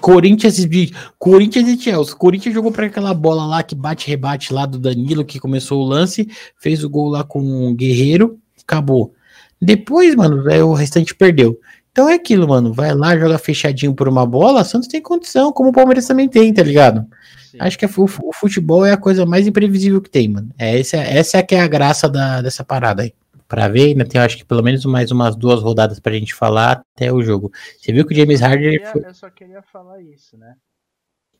[0.00, 2.16] Corinthians e Corinthians e Chelsea.
[2.16, 5.86] Corinthians jogou para aquela bola lá que bate rebate lá do Danilo que começou o
[5.86, 6.26] lance,
[6.56, 9.12] fez o gol lá com o Guerreiro, acabou.
[9.60, 11.60] Depois, mano, o restante perdeu.
[11.92, 12.72] Então é aquilo, mano.
[12.72, 16.54] Vai lá, joga fechadinho por uma bola, Santos tem condição, como o Palmeiras também tem,
[16.54, 17.06] tá ligado?
[17.50, 17.58] Sim.
[17.60, 20.48] Acho que o, futebol é a coisa mais imprevisível que tem, mano.
[20.58, 23.12] É, essa, essa é que é a graça da, dessa parada aí.
[23.52, 26.82] Pra ver, ainda tem, acho que pelo menos mais umas duas rodadas pra gente falar
[26.96, 27.52] até o jogo.
[27.78, 28.76] Você viu que o James Harden.
[28.76, 29.04] Eu, foi...
[29.04, 30.54] eu só queria falar isso, né?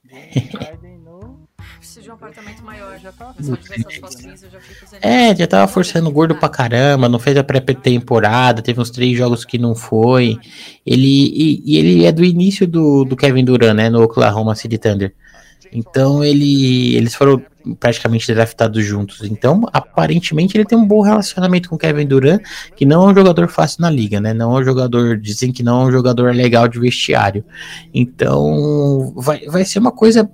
[0.05, 1.49] James Harden no
[1.79, 2.99] preciso de um apartamento maior.
[2.99, 3.35] Já tava
[5.01, 9.43] É, já tava forçando gordo pra caramba, não fez a pré-temporada, teve uns três jogos
[9.43, 10.39] que não foi.
[10.85, 14.77] Ele, e, e, ele é do início do, do Kevin Durant, né, no Oklahoma City
[14.77, 15.15] Thunder.
[15.73, 17.43] Então ele, eles foram
[17.79, 19.23] praticamente draftados juntos.
[19.23, 22.41] Então, aparentemente, ele tem um bom relacionamento com Kevin Durant,
[22.77, 24.33] que não é um jogador fácil na liga, né?
[24.33, 27.45] Não é um jogador, dizem que não é um jogador legal de vestiário.
[27.93, 30.29] Então, vai, vai ser uma coisa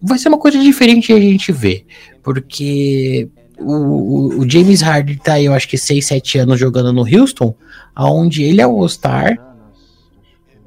[0.00, 1.84] vai ser uma coisa diferente a gente ver,
[2.22, 3.28] porque
[3.58, 7.54] o, o, James Harden tá aí, eu acho que 6, 7 anos jogando no Houston,
[7.94, 9.36] aonde ele é o All-Star,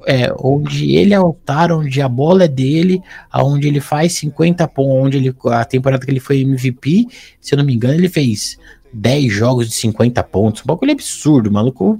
[0.08, 4.66] é, onde ele é o All-Star, onde a bola é dele, aonde ele faz 50
[4.68, 7.06] pontos, onde ele, a temporada que ele foi MVP,
[7.38, 8.58] se eu não me engano, ele fez
[8.90, 11.98] 10 jogos de 50 pontos, um bagulho absurdo, maluco,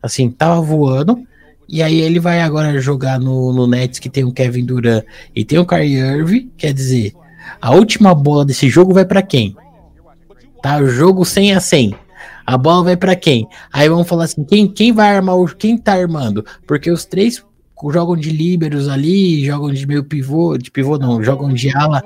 [0.00, 1.26] assim, tava voando,
[1.68, 5.44] e aí ele vai agora jogar no, no Nets que tem o Kevin Durant e
[5.44, 6.50] tem o Kyrie Irving.
[6.56, 7.12] Quer dizer,
[7.60, 9.56] a última bola desse jogo vai para quem?
[10.62, 11.94] Tá, o jogo 100 a 100.
[12.46, 13.46] A bola vai para quem?
[13.72, 16.44] Aí vamos falar assim, quem, quem vai armar o quem tá armando?
[16.66, 17.44] Porque os três
[17.90, 22.02] jogam de líberos ali, jogam de meio pivô, de pivô não, jogam de ala.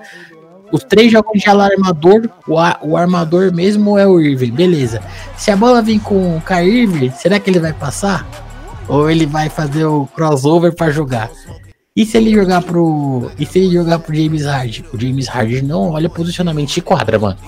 [0.72, 2.54] Os três jogam de ala armador, o,
[2.88, 5.00] o armador mesmo é o Irving, beleza.
[5.36, 8.26] Se a bola vem com o Kyrie será que ele vai passar?
[8.88, 11.30] Ou ele vai fazer o crossover para jogar?
[11.96, 13.30] E se ele jogar pro.
[13.38, 14.84] E se ele jogar pro James Harden?
[14.92, 17.38] O James Harden não olha posicionamento de quadra, mano.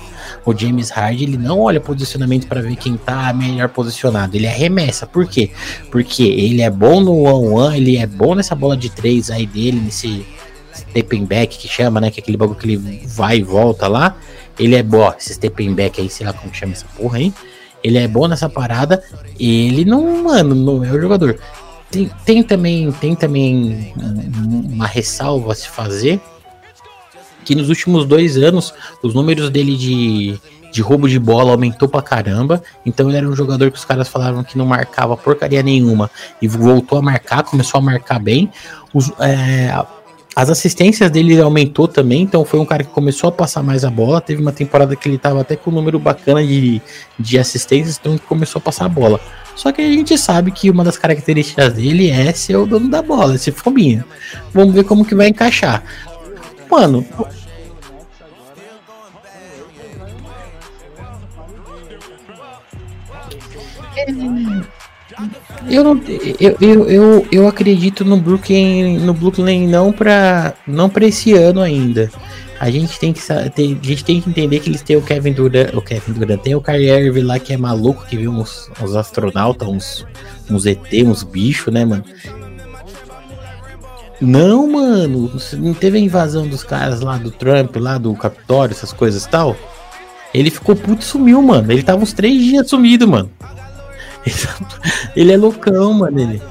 [0.42, 4.34] O James Harden ele não olha posicionamento para ver quem tá melhor posicionado.
[4.34, 5.06] Ele arremessa.
[5.06, 5.50] Por quê?
[5.90, 9.78] Porque ele é bom no one-one, ele é bom nessa bola de três aí dele,
[9.78, 10.24] nesse
[10.74, 12.10] stepping back que chama, né?
[12.10, 14.16] Que é aquele bagulho que ele vai e volta lá.
[14.58, 17.34] Ele é bom, esse stepping back aí, sei lá como chama essa porra aí.
[17.84, 19.02] Ele é bom nessa parada.
[19.38, 21.38] Ele não, mano, não é o jogador.
[21.90, 23.94] Tem, tem também, tem também
[24.72, 26.20] uma ressalva a se fazer
[27.44, 30.38] que nos últimos dois anos os números dele de,
[30.70, 32.62] de roubo de bola aumentou pra caramba.
[32.84, 36.10] Então ele era um jogador que os caras falavam que não marcava porcaria nenhuma
[36.42, 38.50] e voltou a marcar, começou a marcar bem.
[38.92, 39.72] Os, é,
[40.36, 43.90] as assistências dele aumentou também, então foi um cara que começou a passar mais a
[43.90, 44.20] bola.
[44.20, 46.82] Teve uma temporada que ele estava até com um número bacana de,
[47.18, 49.18] de assistências, então ele começou a passar a bola.
[49.58, 53.02] Só que a gente sabe que uma das características dele é ser o dono da
[53.02, 54.06] bola, esse fominha.
[54.54, 55.82] Vamos ver como que vai encaixar.
[56.70, 57.04] Mano,
[65.68, 66.00] Eu, não,
[66.38, 71.60] eu, eu, eu, eu acredito no Brooklyn, no Brooklyn não para não para esse ano
[71.60, 72.08] ainda.
[72.60, 73.44] A gente tem que a
[73.82, 76.60] gente tem que entender que eles têm o Kevin Durant, o Kevin Durant tem o
[76.60, 80.06] Kyrie Irving lá que é maluco, que viu uns, uns astronautas, uns
[80.50, 82.04] uns ET, uns bichos, né, mano?
[84.20, 88.92] Não, mano, não teve a invasão dos caras lá do Trump, lá do Capitólio, essas
[88.92, 89.56] coisas e tal.
[90.34, 91.70] Ele ficou puto e sumiu, mano.
[91.70, 93.30] Ele tava uns três dias sumido, mano.
[95.16, 96.20] Ele é loucão, mano.
[96.20, 96.42] Ele.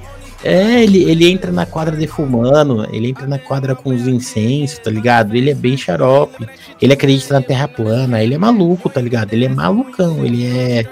[0.44, 4.92] É, ele, ele entra na quadra defumando, ele entra na quadra com os incensos, tá
[4.92, 5.36] ligado?
[5.36, 6.48] Ele é bem xarope,
[6.82, 9.34] ele acredita na terra plana, ele é maluco, tá ligado?
[9.34, 10.86] Ele é malucão, ele é.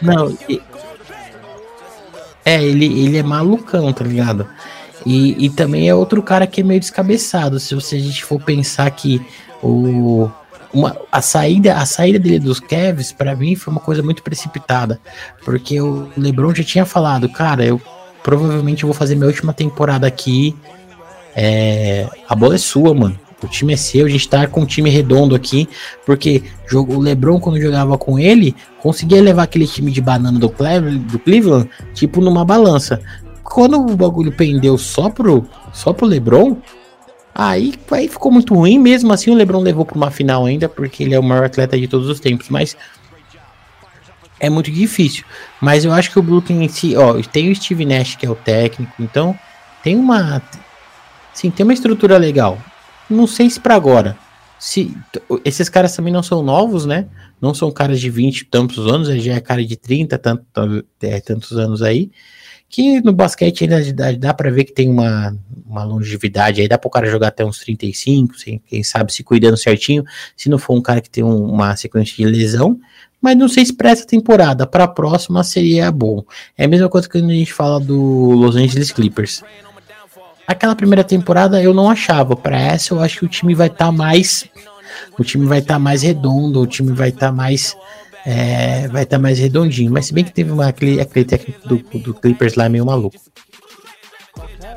[0.00, 0.36] Não,
[2.44, 4.46] é, ele, ele é malucão, tá ligado?
[5.04, 7.58] E, e também é outro cara que é meio descabeçado.
[7.58, 9.20] Se você, a gente for pensar que
[9.62, 10.30] o,
[10.72, 15.00] uma, a, saída, a saída dele dos Cavs, para mim, foi uma coisa muito precipitada.
[15.44, 17.80] Porque o LeBron já tinha falado, cara, eu
[18.22, 20.56] provavelmente vou fazer minha última temporada aqui.
[21.34, 23.18] É, a bola é sua, mano.
[23.42, 25.68] O time é seu, a gente tá com um time redondo aqui,
[26.06, 31.18] porque o LeBron, quando jogava com ele, conseguia levar aquele time de banana do, do
[31.18, 33.00] Cleveland, tipo, numa balança.
[33.42, 36.56] Quando o bagulho pendeu só pro, só pro LeBron,
[37.34, 38.78] aí, aí ficou muito ruim.
[38.78, 41.78] Mesmo assim, o LeBron levou pra uma final ainda, porque ele é o maior atleta
[41.78, 42.76] de todos os tempos, mas
[44.42, 45.24] é muito difícil.
[45.60, 48.30] Mas eu acho que o Brooklyn em si, ó, tem o Steve Nash, que é
[48.30, 49.38] o técnico, então
[49.82, 50.42] tem uma.
[51.32, 52.58] Sim, tem uma estrutura legal.
[53.08, 54.16] Não sei se para agora.
[54.58, 54.96] Se,
[55.44, 57.06] esses caras também não são novos, né?
[57.40, 60.44] Não são caras de 20 e tantos anos, ele já é cara de 30 tanto,
[61.00, 62.10] é, tantos anos aí.
[62.72, 66.78] Que no basquete ainda dá, dá para ver que tem uma, uma longevidade aí, dá
[66.78, 68.34] para o cara jogar até uns 35,
[68.66, 70.02] quem sabe se cuidando certinho,
[70.34, 72.80] se não for um cara que tem um, uma sequência de lesão,
[73.20, 76.24] mas não sei se para essa temporada, para a próxima seria bom.
[76.56, 79.44] É a mesma coisa que a gente fala do Los Angeles Clippers.
[80.46, 82.34] Aquela primeira temporada eu não achava.
[82.34, 84.46] Para essa eu acho que o time vai estar tá mais,
[85.18, 87.76] o time vai estar tá mais redondo, o time vai estar tá mais,
[88.24, 89.92] é, vai estar tá mais redondinho.
[89.92, 93.16] Mas se bem que teve uma, aquele, aquele técnico do, do Clippers lá meio maluco.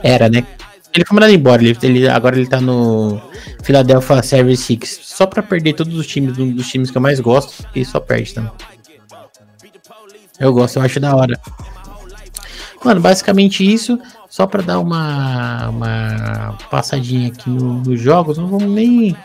[0.04, 0.46] Era, né?
[0.94, 1.62] Ele foi mandado embora.
[1.62, 3.22] Ele, ele, agora ele tá no
[3.64, 5.00] Philadelphia Service Six.
[5.04, 7.66] Só pra perder todos os times, um dos times que eu mais gosto.
[7.76, 8.52] E só perde também.
[10.40, 11.40] Eu gosto, eu acho da hora.
[12.84, 14.00] Mano, basicamente isso.
[14.30, 19.16] Só para dar uma, uma passadinha aqui nos no jogos, não vamos nem,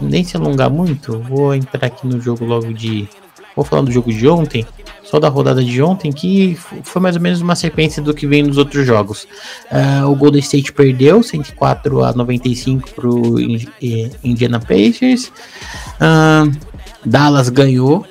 [0.00, 1.18] nem se alongar muito.
[1.18, 3.08] Vou entrar aqui no jogo logo de.
[3.54, 4.66] Vou falar do jogo de ontem,
[5.04, 8.42] só da rodada de ontem, que foi mais ou menos uma sequência do que vem
[8.42, 9.26] nos outros jogos.
[9.70, 13.38] Uh, o Golden State perdeu 104 a 95 para o
[14.24, 15.30] Indiana Pacers.
[16.00, 16.50] Uh,
[17.04, 18.06] Dallas ganhou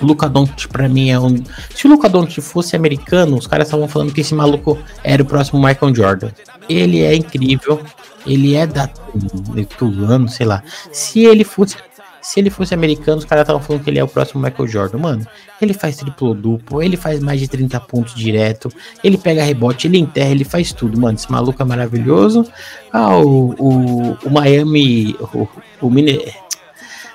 [0.00, 1.42] Luca Doncic para mim é um.
[1.74, 5.26] Se o Luca Doncic fosse americano, os caras estavam falando que esse maluco era o
[5.26, 6.30] próximo Michael Jordan.
[6.68, 7.80] Ele é incrível,
[8.26, 8.88] ele é da
[9.78, 10.62] Tulano, sei lá.
[10.92, 11.76] Se ele fosse
[12.26, 14.98] se ele fosse americano, os caras estavam falando que ele é o próximo Michael Jordan.
[14.98, 15.26] Mano,
[15.62, 18.68] ele faz triplo duplo, ele faz mais de 30 pontos direto,
[19.04, 21.16] ele pega rebote, ele enterra, ele faz tudo, mano.
[21.16, 22.44] Esse maluco é maravilhoso.
[22.92, 25.46] Ah, o, o, o Miami, o,
[25.80, 26.20] o Mine,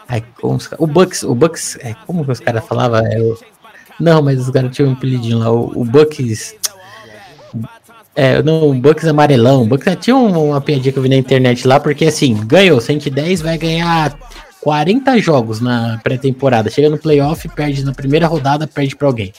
[0.08, 3.06] Ai, como os, o Bucks, o Bucks, é, como que os caras falavam?
[3.06, 3.18] É,
[4.00, 6.56] não, mas os caras tinham um apelidinho lá, o, o Bucks.
[8.16, 9.64] É, não, o Bucks amarelão.
[9.64, 12.80] O Bucks tinha uma, uma piadinha que eu vi na internet lá, porque assim, ganhou
[12.80, 14.18] 110, vai ganhar
[14.62, 16.70] 40 jogos na pré-temporada.
[16.70, 19.34] Chega no playoff, perde na primeira rodada, perde para alguém.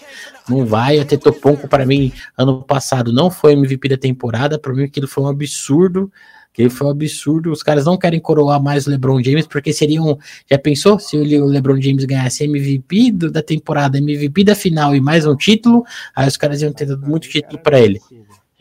[0.48, 0.98] Não vai.
[0.98, 4.58] Até Toponco, para mim, ano passado não foi MVP da temporada.
[4.58, 6.10] Para mim, aquilo foi um absurdo
[6.52, 7.50] que foi um absurdo.
[7.50, 10.18] Os caras não querem coroar mais o LeBron James, porque seriam.
[10.50, 15.00] Já pensou se o LeBron James ganhasse MVP do, da temporada, MVP da final e
[15.00, 15.84] mais um título?
[16.14, 18.00] Aí os caras iam ter dado muito título para ele.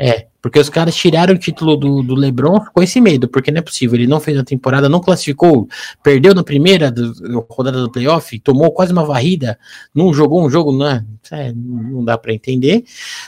[0.03, 3.59] É, porque os caras tiraram o título do, do LeBron com esse medo, porque não
[3.59, 3.99] é possível.
[3.99, 5.69] Ele não fez a temporada, não classificou,
[6.01, 9.59] perdeu na primeira do, rodada do playoff, tomou quase uma varrida,
[9.93, 12.83] não jogou um jogo, não, é, não dá para entender.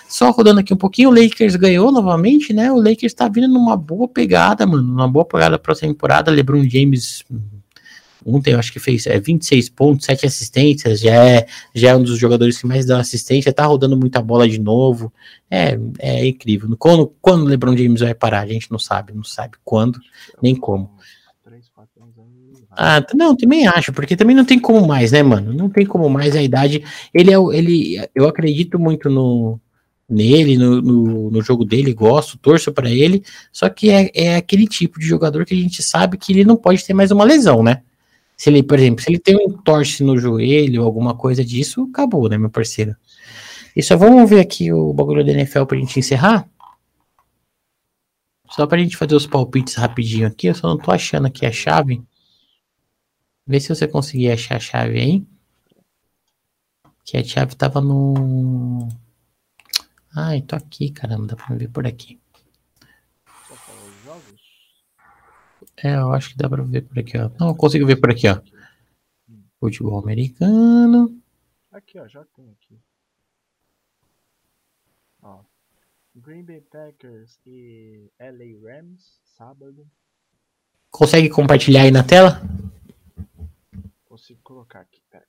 [0.10, 2.72] Só rodando aqui um pouquinho, o Lakers ganhou novamente, né?
[2.72, 6.32] O Lakers tá vindo numa boa pegada, mano, numa boa pegada para essa temporada.
[6.32, 7.24] LeBron James
[8.26, 12.04] Ontem eu acho que fez é, 26 pontos, 7 assistências, já é, já é um
[12.04, 15.12] dos jogadores que mais dão assistência, tá rodando muita bola de novo.
[15.50, 16.76] É, é incrível.
[16.78, 20.00] Quando, quando o LeBron James vai parar, a gente não sabe, não sabe quando,
[20.42, 20.92] nem como.
[22.76, 25.54] Ah, não, também acho, porque também não tem como mais, né, mano?
[25.54, 26.84] Não tem como mais a idade.
[27.14, 29.60] Ele é ele, eu acredito muito no
[30.10, 33.24] nele, no, no, no jogo dele, gosto, torço para ele.
[33.52, 36.56] Só que é, é aquele tipo de jogador que a gente sabe que ele não
[36.56, 37.82] pode ter mais uma lesão, né?
[38.36, 41.88] Se ele, por exemplo, se ele tem um torce no joelho ou alguma coisa disso,
[41.92, 42.96] acabou, né, meu parceiro?
[43.76, 46.48] E só vamos ver aqui o bagulho da NFL pra gente encerrar.
[48.50, 50.48] Só pra gente fazer os palpites rapidinho aqui.
[50.48, 52.04] Eu só não tô achando aqui a chave.
[53.48, 55.26] Vê se você conseguir achar a chave aí.
[57.04, 58.88] Que a chave tava no.
[60.16, 61.28] Ai, tô aqui, caramba.
[61.28, 62.20] Dá pra ver por aqui.
[65.78, 67.30] É, eu acho que dá pra ver por aqui, ó.
[67.40, 68.42] Não, eu consigo ver por aqui, ó.
[69.60, 71.20] Futebol americano.
[71.72, 72.80] Aqui, ó, já tem aqui.
[75.22, 75.40] Ó.
[76.16, 79.88] Green Bay Packers e LA Rams, sábado.
[80.92, 82.42] Consegue compartilhar aí na tela?
[84.06, 85.26] Consigo colocar aqui, pera.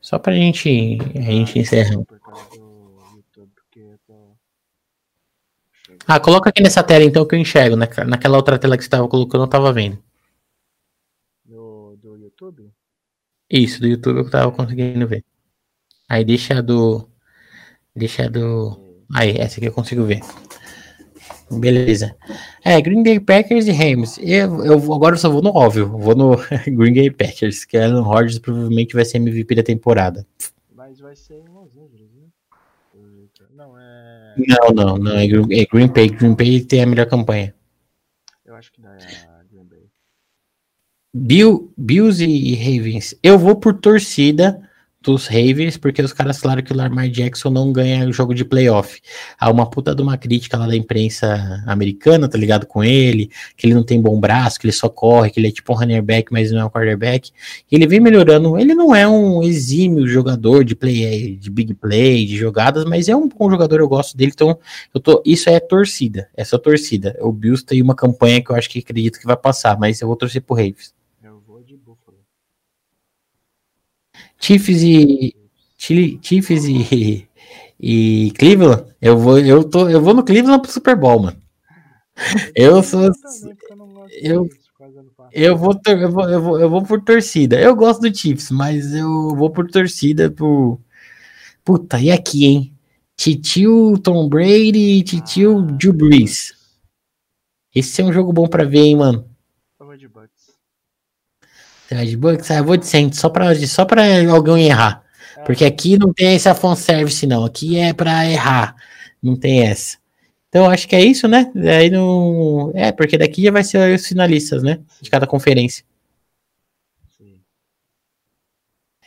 [0.00, 0.98] Só pra gente.
[1.14, 2.02] A gente encerra.
[2.02, 4.36] Por causa do YouTube, porque eu tô.
[6.06, 7.76] Ah, coloca aqui nessa tela então que eu enxergo.
[7.76, 9.98] Naquela outra tela que você estava colocando, eu tava vendo.
[11.44, 12.70] Do, do YouTube?
[13.50, 15.24] Isso, do YouTube eu tava conseguindo ver.
[16.08, 17.08] Aí deixa do.
[17.94, 19.04] Deixa do.
[19.14, 20.20] Aí, essa aqui eu consigo ver.
[21.50, 22.16] Beleza.
[22.64, 24.18] É, Green Bay Packers e Rams.
[24.18, 25.88] Eu, eu agora eu só vou no óbvio.
[25.88, 26.36] Vou no
[26.66, 30.26] Green Bay Packers, que Alan Rodgers provavelmente vai ser MVP da temporada.
[30.74, 32.28] Mas vai ser em Los Angeles, né?
[33.54, 34.21] Não, é.
[34.36, 35.16] Não, não, não.
[35.16, 36.08] É, é Green Bay.
[36.08, 37.54] Green Bay tem a melhor campanha.
[38.44, 38.98] Eu acho que não é
[39.50, 39.86] Green Bay.
[41.14, 43.14] Bill, Bills e Ravens.
[43.22, 44.68] Eu vou por torcida
[45.02, 48.44] dos Ravens, porque os caras falaram que o Lamar Jackson não ganha o jogo de
[48.44, 49.00] playoff.
[49.38, 53.66] Há uma puta de uma crítica lá da imprensa americana, tá ligado com ele, que
[53.66, 56.00] ele não tem bom braço, que ele só corre, que ele é tipo um running
[56.00, 57.30] back, mas não é um quarterback.
[57.70, 62.36] Ele vem melhorando, ele não é um exímio jogador de play, de big play, de
[62.36, 64.58] jogadas, mas é um bom jogador, eu gosto dele, então
[64.94, 67.16] eu tô, isso é torcida, essa torcida.
[67.20, 70.06] O Bills tem uma campanha que eu acho que acredito que vai passar, mas eu
[70.06, 71.01] vou torcer pro Ravens.
[74.42, 75.36] Chiefs e
[75.78, 77.28] Chiefs e,
[77.80, 81.40] e Cleveland, eu vou eu tô eu vou no Cleveland pro Super Bowl, mano.
[82.54, 83.10] Eu sou
[84.20, 84.48] eu
[85.32, 87.58] eu vou, eu vou, eu vou, eu vou por torcida.
[87.58, 90.80] Eu gosto do Chiefs, mas eu vou por torcida por.
[91.64, 92.72] Puta, e aqui, hein?
[93.16, 96.54] Titio Tom Brady e Titio ah, Drew Brees.
[97.74, 99.30] Esse é um jogo bom pra ver, hein, mano?
[99.78, 100.50] Eu vou de Bucks.
[101.92, 102.50] Você vai de Bucks?
[102.50, 105.02] Ah, eu vou de Saints, só pra, só pra alguém errar.
[105.36, 105.42] É.
[105.42, 107.44] Porque aqui não tem esse service não.
[107.44, 108.74] Aqui é pra errar.
[109.22, 109.98] Não tem essa.
[110.48, 111.50] Então, acho que é isso, né?
[111.54, 112.72] Aí não...
[112.74, 114.78] É, porque daqui já vai ser os finalistas, né?
[115.00, 115.84] De cada conferência.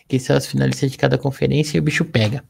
[0.07, 2.43] Aqui são as finalistas de cada conferência e o bicho pega.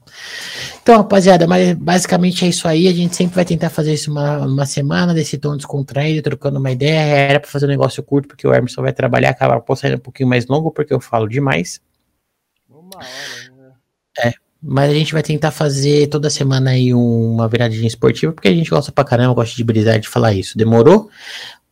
[0.83, 2.85] Então, rapaziada, mas basicamente é isso aí.
[2.85, 6.69] A gente sempre vai tentar fazer isso uma, uma semana, desse tom descontraído, trocando uma
[6.69, 6.99] ideia.
[6.99, 10.27] Era para fazer um negócio curto, porque o Emerson vai trabalhar, acaba saindo um pouquinho
[10.27, 11.79] mais longo, porque eu falo demais.
[12.69, 13.05] Uma hora,
[13.57, 13.71] né?
[14.19, 14.33] É.
[14.61, 18.69] Mas a gente vai tentar fazer toda semana aí uma viradinha esportiva, porque a gente
[18.69, 20.57] gosta pra caramba, gosta de brisar de falar isso.
[20.57, 21.09] Demorou?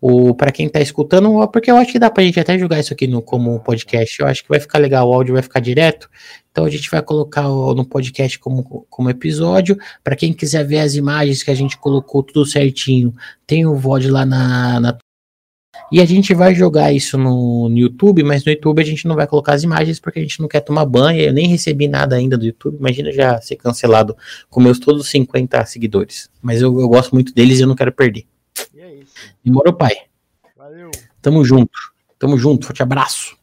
[0.05, 2.91] O, para quem tá escutando, porque eu acho que dá pra gente até jogar isso
[2.91, 4.19] aqui no, como um podcast.
[4.19, 6.09] Eu acho que vai ficar legal, o áudio vai ficar direto.
[6.51, 9.77] Então a gente vai colocar no podcast como, como episódio.
[10.03, 13.15] Para quem quiser ver as imagens que a gente colocou tudo certinho,
[13.47, 14.97] tem o VOD lá na, na
[15.89, 19.15] e a gente vai jogar isso no, no, YouTube, mas no YouTube a gente não
[19.15, 21.21] vai colocar as imagens porque a gente não quer tomar banho.
[21.21, 22.77] Eu nem recebi nada ainda do YouTube.
[22.77, 24.17] Imagina já ser cancelado
[24.49, 26.29] com meus todos 50 seguidores.
[26.41, 28.25] Mas eu, eu gosto muito deles e eu não quero perder.
[29.43, 29.49] E.
[29.49, 29.95] Demorou, pai.
[30.55, 30.91] Valeu.
[31.21, 31.77] Tamo junto.
[32.17, 32.65] Tamo junto.
[32.65, 33.37] Forte abraço.